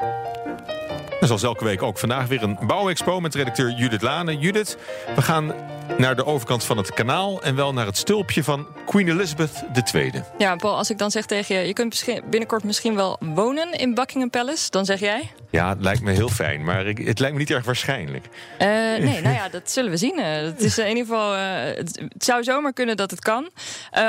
En 1.25 1.31
zoals 1.31 1.55
elke 1.55 1.63
week 1.63 1.83
ook 1.83 1.97
vandaag 1.97 2.27
weer 2.27 2.43
een 2.43 2.57
bouwexpo 2.67 3.19
met 3.19 3.35
redacteur 3.35 3.71
Judith 3.71 4.01
Lane. 4.01 4.38
Judith, 4.38 4.77
we 5.15 5.21
gaan 5.21 5.53
naar 5.97 6.15
de 6.15 6.25
overkant 6.25 6.63
van 6.63 6.77
het 6.77 6.93
kanaal 6.93 7.41
en 7.43 7.55
wel 7.55 7.73
naar 7.73 7.85
het 7.85 7.97
stulpje 7.97 8.43
van 8.43 8.67
Queen 8.85 9.07
Elizabeth 9.07 9.63
II. 9.93 10.11
Ja, 10.38 10.55
Paul, 10.55 10.77
als 10.77 10.89
ik 10.89 10.97
dan 10.97 11.11
zeg 11.11 11.25
tegen 11.25 11.55
je, 11.55 11.67
je 11.67 11.73
kunt 11.73 12.05
binnenkort 12.29 12.63
misschien 12.63 12.95
wel 12.95 13.17
wonen 13.19 13.71
in 13.71 13.93
Buckingham 13.93 14.29
Palace, 14.29 14.69
dan 14.69 14.85
zeg 14.85 14.99
jij? 14.99 15.31
Ja, 15.49 15.69
het 15.69 15.81
lijkt 15.81 16.01
me 16.01 16.11
heel 16.11 16.29
fijn, 16.29 16.63
maar 16.63 16.85
ik, 16.85 16.97
het 16.97 17.19
lijkt 17.19 17.35
me 17.35 17.41
niet 17.41 17.51
erg 17.51 17.65
waarschijnlijk. 17.65 18.25
Uh, 18.25 18.67
nee, 18.67 19.21
nou 19.21 19.35
ja, 19.35 19.49
dat 19.57 19.71
zullen 19.71 19.91
we 19.91 19.97
zien. 19.97 20.19
Uh, 20.19 20.25
het 20.25 20.61
is 20.61 20.77
in 20.77 20.88
ieder 20.88 21.05
geval, 21.05 21.35
uh, 21.35 21.41
het, 21.75 22.01
zou 22.17 22.43
zomaar 22.43 22.73
kunnen 22.73 22.97
dat 22.97 23.11
het 23.11 23.19
kan, 23.19 23.49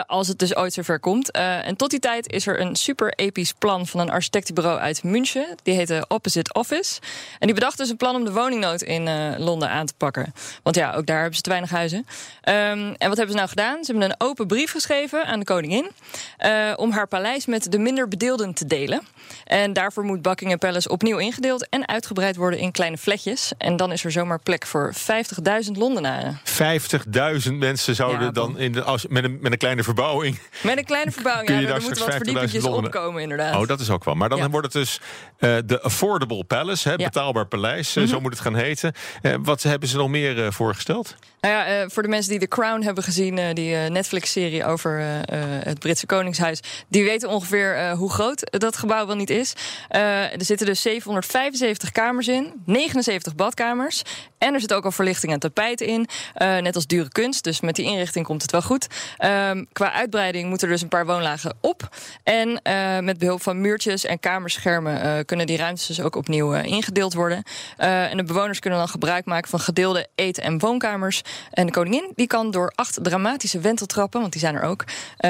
als 0.06 0.28
het 0.28 0.38
dus 0.38 0.56
ooit 0.56 0.72
zover 0.72 1.00
komt. 1.00 1.30
en 1.30 1.76
tot 1.76 1.90
die 1.90 2.00
tijd 2.00 2.32
is 2.32 2.46
er 2.46 2.60
een 2.60 2.76
super 2.76 3.12
episch 3.12 3.52
plan 3.52 3.86
van 3.86 4.00
een 4.00 4.10
architectenbureau 4.10 4.78
uit 4.78 5.02
München. 5.02 5.46
Die 5.62 5.74
heet 5.74 5.88
de 5.88 6.04
Opposite 6.08 6.52
Office. 6.52 7.00
En 7.38 7.46
die 7.46 7.54
bedacht 7.54 7.78
dus 7.78 7.90
een 7.90 7.96
plan 7.96 8.14
om 8.14 8.24
de 8.24 8.32
woningnood 8.32 8.82
in 8.82 9.08
Londen 9.38 9.70
aan 9.70 9.86
te 9.86 9.94
pakken. 9.96 10.32
Want 10.62 10.76
ja, 10.76 10.92
ook 10.92 11.06
daar 11.06 11.18
hebben 11.18 11.36
ze 11.36 11.42
te 11.42 11.50
weinig 11.50 11.70
huizen. 11.70 11.98
Um, 11.98 12.04
en 12.44 13.08
wat 13.08 13.16
hebben 13.16 13.28
ze 13.28 13.36
nou 13.36 13.48
gedaan? 13.48 13.84
Ze 13.84 13.90
hebben 13.92 14.10
een 14.10 14.26
open 14.26 14.46
brief 14.46 14.70
geschreven 14.70 15.26
aan 15.26 15.38
de 15.38 15.44
koningin 15.44 15.90
om 16.76 16.90
haar 16.90 17.08
paleis 17.08 17.46
met 17.46 17.72
de 17.72 17.78
minder 17.78 18.08
bedeelden 18.08 18.54
te 18.54 18.66
delen. 18.66 19.02
En 19.44 19.72
daarvoor 19.72 20.04
moet 20.04 20.22
Buckingham 20.22 20.58
Palace 20.58 20.88
opnieuw 20.88 21.18
ingedeeld 21.18 21.68
en 21.68 21.88
uitgebreid 21.88 22.36
worden 22.36 22.58
in 22.58 22.72
kleine 22.72 22.98
fletjes. 22.98 23.52
En 23.58 23.76
dan 23.76 23.92
is 23.92 24.04
er 24.04 24.10
zomaar 24.10 24.38
plek 24.38 24.66
voor 24.66 24.94
50.000 24.94 25.70
Londenaren. 25.72 26.40
50.000 27.48 27.52
mensen 27.52 27.94
zouden 27.94 28.34
dan 28.34 28.58
in 28.58 28.72
de, 28.72 28.82
als, 28.82 29.06
met, 29.06 29.24
een, 29.24 29.38
met 29.40 29.52
een 29.52 29.58
kleine 29.58 29.82
verbouwing. 29.82 30.38
Met 30.62 30.78
een 30.78 30.84
kleine 30.84 31.10
verbouwing, 31.18 31.48
ja, 31.48 31.74
er 31.74 31.82
moeten 31.82 32.04
wat 32.04 32.14
verdiepingjes 32.14 32.64
opkomen, 32.64 33.22
inderdaad. 33.22 33.56
Oh, 33.56 33.66
dat 33.66 33.80
is 33.80 33.90
ook 33.90 34.04
wel. 34.04 34.14
Maar 34.14 34.28
dan 34.28 34.50
wordt 34.50 34.66
het 34.66 34.82
dus 34.82 35.00
uh, 35.38 35.56
de 35.66 35.80
Affordable 35.80 36.44
Palace, 36.44 36.88
hè, 36.88 36.95
betaalbaar 36.96 37.46
paleis, 37.46 37.94
mm 37.94 38.04
zo 38.06 38.20
moet 38.20 38.32
het 38.32 38.40
gaan 38.40 38.56
heten. 38.56 38.92
Uh, 39.22 39.34
wat 39.42 39.62
hebben 39.62 39.88
ze 39.88 39.96
nog 39.96 40.08
meer 40.08 40.36
uh, 40.36 40.50
voorgesteld? 40.50 41.14
Nou 41.40 41.54
ja, 41.54 41.88
voor 41.88 42.02
de 42.02 42.08
mensen 42.08 42.30
die 42.30 42.40
The 42.40 42.48
Crown 42.48 42.82
hebben 42.82 43.04
gezien, 43.04 43.54
die 43.54 43.74
Netflix-serie 43.74 44.64
over 44.64 45.00
het 45.64 45.78
Britse 45.78 46.06
Koningshuis, 46.06 46.60
die 46.88 47.04
weten 47.04 47.28
ongeveer 47.28 47.90
hoe 47.90 48.10
groot 48.10 48.58
dat 48.60 48.76
gebouw 48.76 49.06
wel 49.06 49.16
niet 49.16 49.30
is. 49.30 49.52
er 49.88 50.44
zitten 50.44 50.66
dus 50.66 50.82
700 50.82 51.26
75 51.26 51.90
kamers 51.90 52.28
in, 52.28 52.52
79 52.64 53.34
badkamers. 53.34 54.02
En 54.38 54.54
er 54.54 54.60
zit 54.60 54.72
ook 54.72 54.84
al 54.84 54.92
verlichting 54.92 55.32
en 55.32 55.38
tapijt 55.38 55.80
in. 55.80 56.08
Uh, 56.36 56.56
net 56.58 56.74
als 56.74 56.86
dure 56.86 57.08
kunst, 57.08 57.44
dus 57.44 57.60
met 57.60 57.76
die 57.76 57.84
inrichting 57.84 58.24
komt 58.26 58.42
het 58.42 58.50
wel 58.50 58.62
goed. 58.62 58.86
Uh, 59.18 59.50
qua 59.72 59.92
uitbreiding 59.92 60.48
moeten 60.48 60.66
er 60.66 60.72
dus 60.72 60.82
een 60.82 60.88
paar 60.88 61.06
woonlagen 61.06 61.54
op. 61.60 61.88
En 62.22 62.48
uh, 62.48 62.98
met 62.98 63.18
behulp 63.18 63.42
van 63.42 63.60
muurtjes 63.60 64.04
en 64.04 64.20
kamerschermen 64.20 65.00
eh, 65.00 65.24
kunnen 65.24 65.46
die 65.46 65.56
ruimtes 65.56 65.86
dus 65.86 66.00
ook 66.00 66.16
opnieuw 66.16 66.52
ingedeeld 66.52 67.14
worden. 67.14 67.42
en 67.76 68.16
de 68.16 68.24
bewoners 68.24 68.58
kunnen 68.58 68.78
dan 68.78 68.88
gebruik 68.88 69.24
maken 69.24 69.50
van 69.50 69.60
gedeelde 69.60 70.08
eten- 70.14 70.42
en 70.42 70.58
woonkamers. 70.58 71.22
En 71.50 71.66
de 71.66 71.72
koningin 71.72 72.12
die 72.14 72.26
kan 72.26 72.50
door 72.50 72.72
acht 72.74 72.98
dramatische 73.02 73.60
wenteltrappen, 73.60 74.20
want 74.20 74.32
die 74.32 74.40
zijn 74.40 74.54
er 74.54 74.62
ook, 74.62 74.84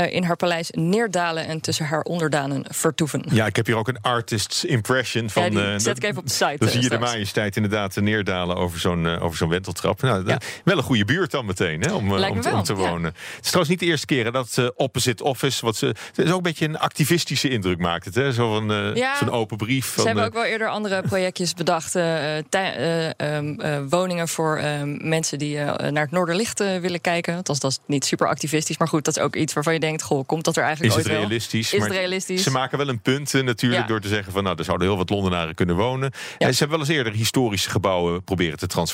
in 0.08 0.22
haar 0.22 0.36
paleis 0.36 0.70
neerdalen 0.70 1.46
en 1.46 1.60
tussen 1.60 1.86
haar 1.86 2.00
onderdanen 2.00 2.64
vertoeven. 2.68 3.24
Ja, 3.30 3.46
ik 3.46 3.56
heb 3.56 3.66
hier 3.66 3.76
ook 3.76 3.88
een 3.88 4.00
artist's 4.00 4.64
impression 4.64 5.30
van. 5.30 5.52
Ja, 5.52 5.78
zet 5.78 5.96
ik 5.96 6.04
even 6.04 6.18
op 6.18 6.26
de 6.26 6.32
site. 6.32 6.56
Dan 6.58 6.68
zie 6.68 6.82
je 6.82 6.88
de 6.88 6.98
majesteit 6.98 7.56
inderdaad 7.56 7.96
neerdalen 7.96 8.56
over 8.56 8.78
zo'n 8.78 8.95
uh, 9.04 9.22
over 9.22 9.36
zo'n 9.36 9.48
wenteltrap. 9.48 10.02
Nou, 10.02 10.24
Wel 10.64 10.76
een 10.76 10.82
goede 10.82 11.04
buurt 11.04 11.30
dan 11.30 11.46
meteen 11.46 11.80
hè, 11.80 11.92
om, 11.92 12.16
eh, 12.16 12.30
om, 12.30 12.54
om, 12.54 12.62
te 12.62 12.74
wonen. 12.74 13.04
Het 13.14 13.44
is 13.44 13.46
trouwens 13.46 13.68
niet 13.68 13.80
de 13.80 13.86
eerste 13.86 14.06
keer 14.06 14.32
dat 14.32 14.56
uh, 14.58 14.68
opposite 14.74 15.24
office, 15.24 15.64
wat 15.64 15.76
ze, 15.76 15.86
het 15.86 16.18
is 16.18 16.30
ook 16.30 16.36
een 16.36 16.42
beetje 16.42 16.64
een 16.64 16.78
activistische 16.78 17.48
indruk 17.48 17.78
maakt 17.78 18.04
het. 18.04 18.14
Hè? 18.14 18.32
Zo 18.32 18.52
van, 18.52 18.72
uh, 18.72 19.14
zo'n 19.18 19.30
open 19.30 19.56
brief. 19.56 19.86
Van, 19.86 20.02
ze 20.02 20.08
hebben 20.08 20.26
ook 20.26 20.32
wel 20.32 20.44
eerder 20.44 20.68
andere 20.68 21.02
projectjes 21.02 21.54
bedacht. 21.54 21.94
Um, 21.94 23.88
woningen 23.88 24.28
voor 24.28 24.56
ehm, 24.56 25.08
mensen 25.08 25.38
die 25.38 25.56
naar 25.56 26.02
het 26.02 26.10
Noorderlicht 26.10 26.58
willen 26.58 27.00
kijken. 27.00 27.36
Althans, 27.36 27.60
dat 27.60 27.70
is 27.70 27.78
niet 27.86 28.04
super 28.04 28.28
activistisch. 28.28 28.78
Maar 28.78 28.88
goed, 28.88 29.04
dat 29.04 29.16
is 29.16 29.22
ook 29.22 29.36
iets 29.36 29.52
waarvan 29.52 29.72
je 29.72 29.80
denkt, 29.80 30.02
goh, 30.02 30.26
komt 30.26 30.44
dat 30.44 30.56
er 30.56 30.62
eigenlijk 30.62 30.92
is 30.92 30.98
ooit 30.98 31.08
het 31.08 31.18
realistisch? 31.18 31.72
Is 31.72 31.82
het 31.82 31.92
realistisch? 31.92 32.42
Ze 32.42 32.50
maken 32.50 32.78
wel 32.78 32.88
een 32.88 33.00
punt 33.00 33.32
natuurlijk 33.32 33.88
door 33.88 34.00
te 34.00 34.08
zeggen 34.08 34.32
van, 34.32 34.42
nou, 34.42 34.58
er 34.58 34.64
zouden 34.64 34.86
heel 34.86 34.96
wat 34.96 35.10
Londenaren 35.10 35.54
kunnen 35.54 35.76
wonen. 35.76 36.12
En 36.38 36.52
ze 36.52 36.58
hebben 36.58 36.78
wel 36.78 36.86
eens 36.86 36.96
eerder 36.96 37.12
historische 37.12 37.70
gebouwen 37.70 38.24
proberen 38.24 38.58
te 38.58 38.66
transformeren. 38.66 38.85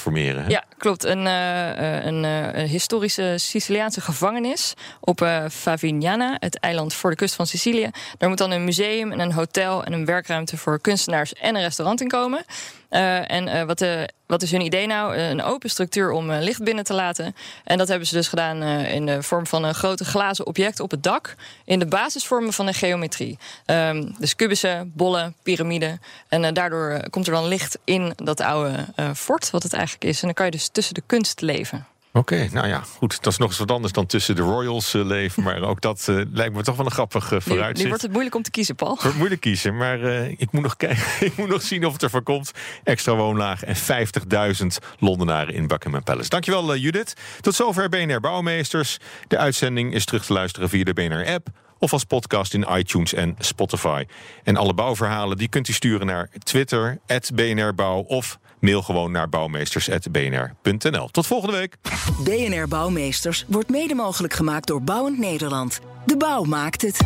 Hè? 0.42 0.48
Ja, 0.48 0.64
klopt. 0.78 1.05
Een, 1.05 1.26
uh, 1.26 2.05
een, 2.05 2.24
uh, 2.24 2.52
een, 2.52 2.66
historische 2.66 3.35
Siciliaanse 3.37 4.00
gevangenis 4.00 4.74
op 5.00 5.28
Favignana, 5.50 6.37
het 6.38 6.59
eiland 6.59 6.94
voor 6.94 7.11
de 7.11 7.16
kust 7.16 7.35
van 7.35 7.46
Sicilië. 7.46 7.90
Daar 8.18 8.28
moet 8.28 8.38
dan 8.38 8.50
een 8.50 8.64
museum 8.64 9.12
en 9.12 9.20
een 9.20 9.33
hotel 9.33 9.85
en 9.85 9.92
een 9.92 10.05
werkruimte 10.05 10.57
voor 10.57 10.81
kunstenaars 10.81 11.33
en 11.33 11.55
een 11.55 11.62
restaurant 11.62 12.00
in 12.00 12.09
komen. 12.09 12.44
Uh, 12.92 13.31
en 13.31 13.46
uh, 13.46 13.62
wat, 13.62 13.78
de, 13.78 14.09
wat 14.26 14.42
is 14.42 14.50
hun 14.50 14.61
idee 14.61 14.87
nou? 14.87 15.16
een 15.16 15.42
open 15.42 15.70
structuur 15.70 16.11
om 16.11 16.33
licht 16.33 16.64
binnen 16.64 16.85
te 16.85 16.94
laten. 16.94 17.37
En 17.64 17.78
dat 17.78 17.88
hebben 17.88 18.07
ze 18.07 18.14
dus 18.14 18.28
gedaan 18.28 18.62
in 18.62 19.07
de 19.07 19.22
vorm 19.22 19.46
van 19.46 19.64
een 19.64 19.74
grote 19.74 20.05
glazen 20.05 20.46
object 20.46 20.81
op 20.81 20.90
het 20.90 21.02
dak. 21.02 21.35
In 21.64 21.78
de 21.78 21.87
basisvormen 21.87 22.52
van 22.52 22.66
de 22.66 22.72
geometrie. 22.72 23.38
Um, 23.66 24.14
dus 24.18 24.37
kubussen, 24.37 24.92
bollen, 24.94 25.35
piramiden. 25.42 26.00
En 26.28 26.55
daardoor 26.55 27.11
komt 27.11 27.26
er 27.26 27.33
dan 27.33 27.46
licht 27.46 27.78
in 27.85 28.12
dat 28.16 28.40
oude 28.40 28.87
fort, 29.14 29.50
wat 29.50 29.62
het 29.62 29.72
eigenlijk 29.72 30.05
is. 30.05 30.20
En 30.20 30.26
dan 30.26 30.35
kan 30.35 30.46
je 30.46 30.52
dus 30.52 30.68
tussen 30.68 30.94
de 30.94 31.02
kunst 31.07 31.40
leven. 31.40 31.87
Oké, 32.14 32.48
nou 32.53 32.66
ja, 32.66 32.81
goed. 32.98 33.22
Dat 33.22 33.33
is 33.33 33.38
nog 33.38 33.48
eens 33.48 33.59
wat 33.59 33.70
anders 33.70 33.92
dan 33.92 34.07
tussen 34.07 34.37
de 34.37 34.42
Royals 34.42 34.94
uh, 34.94 35.05
leven. 35.05 35.42
Maar 35.42 35.62
ook 35.62 35.81
dat 35.81 36.07
uh, 36.11 36.22
lijkt 36.33 36.55
me 36.55 36.62
toch 36.62 36.77
wel 36.77 36.85
een 36.85 36.92
grappig 36.92 37.33
uh, 37.33 37.40
vooruitzicht. 37.40 37.77
Nu, 37.77 37.83
nu, 37.83 37.88
wordt 37.88 38.03
het 38.03 38.12
moeilijk 38.12 38.35
om 38.35 38.42
te 38.42 38.51
kiezen, 38.51 38.75
Paul. 38.75 38.92
Het 38.92 39.03
wordt 39.03 39.16
moeilijk 39.16 39.40
kiezen, 39.40 39.77
maar 39.77 40.01
ik 40.31 40.53
moet 40.53 40.62
nog 40.62 40.77
kijken. 40.77 41.05
ik 41.27 41.37
moet 41.37 41.48
nog 41.48 41.62
zien 41.62 41.87
of 41.87 41.92
het 41.92 42.03
ervan 42.03 42.22
komt. 42.22 42.51
Extra 42.85 43.14
woonlaag 43.14 43.64
en 43.64 43.77
50.000 43.77 44.66
Londenaren 44.98 45.55
in 45.55 45.66
Buckingham 45.66 46.03
Palace. 46.03 46.29
Dankjewel, 46.29 46.77
Judith. 46.77 47.14
Tot 47.40 47.55
zover 47.55 47.88
BNR 47.88 48.20
Bouwmeesters. 48.20 48.98
De 49.29 49.38
uitzending 49.38 49.94
is 49.94 50.05
terug 50.05 50.25
te 50.25 50.33
luisteren 50.33 50.68
via 50.68 50.85
de 50.85 50.92
BNR-app 50.92 51.48
of 51.83 51.92
als 51.92 52.05
podcast 52.05 52.55
in 52.55 52.66
iTunes 52.71 53.14
en 53.14 53.35
Spotify. 53.38 54.05
En 54.42 54.57
alle 54.57 54.75
bouwverhalen 54.75 55.37
die 55.37 55.49
kunt 55.49 55.68
u 55.68 55.73
sturen 55.73 56.07
naar 56.07 56.29
Twitter, 56.38 56.99
@bnrbouw 57.35 57.99
of 57.99 58.38
mail 58.61 58.83
gewoon 58.83 59.11
naar 59.11 59.29
bouwmeesters.bnr.nl. 59.29 61.09
Tot 61.09 61.27
volgende 61.27 61.57
week. 61.57 61.77
BNR 62.25 62.68
Bouwmeesters 62.68 63.45
wordt 63.49 63.71
mede 63.71 63.95
mogelijk 63.95 64.33
gemaakt 64.33 64.66
door 64.66 64.83
Bouwend 64.83 65.18
Nederland. 65.18 65.81
De 66.07 66.16
bouw 66.16 66.45
maakt 66.45 66.83
het. 66.83 67.01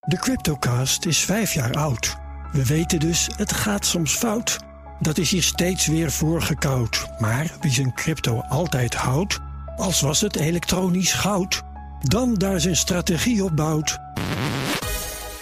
De 0.00 0.18
Cryptocast 0.18 1.06
is 1.06 1.18
vijf 1.18 1.54
jaar 1.54 1.72
oud. 1.72 2.16
We 2.52 2.66
weten 2.66 3.00
dus, 3.00 3.28
het 3.36 3.52
gaat 3.52 3.86
soms 3.86 4.14
fout. 4.14 4.58
Dat 5.00 5.18
is 5.18 5.30
hier 5.30 5.42
steeds 5.42 5.86
weer 5.86 6.10
voorgekoud. 6.10 7.06
Maar 7.18 7.52
wie 7.60 7.70
zijn 7.70 7.94
crypto 7.94 8.40
altijd 8.48 8.94
houdt, 8.94 9.38
als 9.76 10.00
was 10.00 10.20
het 10.20 10.36
elektronisch 10.36 11.12
goud, 11.12 11.62
dan 12.02 12.34
daar 12.34 12.60
zijn 12.60 12.76
strategie 12.76 13.44
op 13.44 13.56
bouwt. 13.56 13.98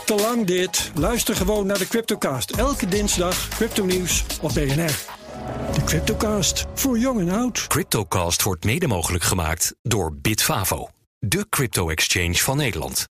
Te 0.04 0.14
lang 0.14 0.46
dit. 0.46 0.90
Luister 0.94 1.36
gewoon 1.36 1.66
naar 1.66 1.78
de 1.78 1.88
Cryptocast. 1.88 2.50
Elke 2.50 2.88
dinsdag 2.88 3.48
crypto 3.48 3.84
nieuws 3.84 4.24
op 4.40 4.50
BNR. 4.54 4.98
De 5.74 5.84
Cryptocast, 5.84 6.66
voor 6.74 6.98
jong 6.98 7.20
en 7.20 7.28
oud. 7.28 7.66
Cryptocast 7.66 8.42
wordt 8.42 8.64
mede 8.64 8.86
mogelijk 8.86 9.24
gemaakt 9.24 9.74
door 9.82 10.16
Bitfavo, 10.16 10.88
de 11.18 11.46
crypto-exchange 11.48 12.34
van 12.34 12.56
Nederland. 12.56 13.10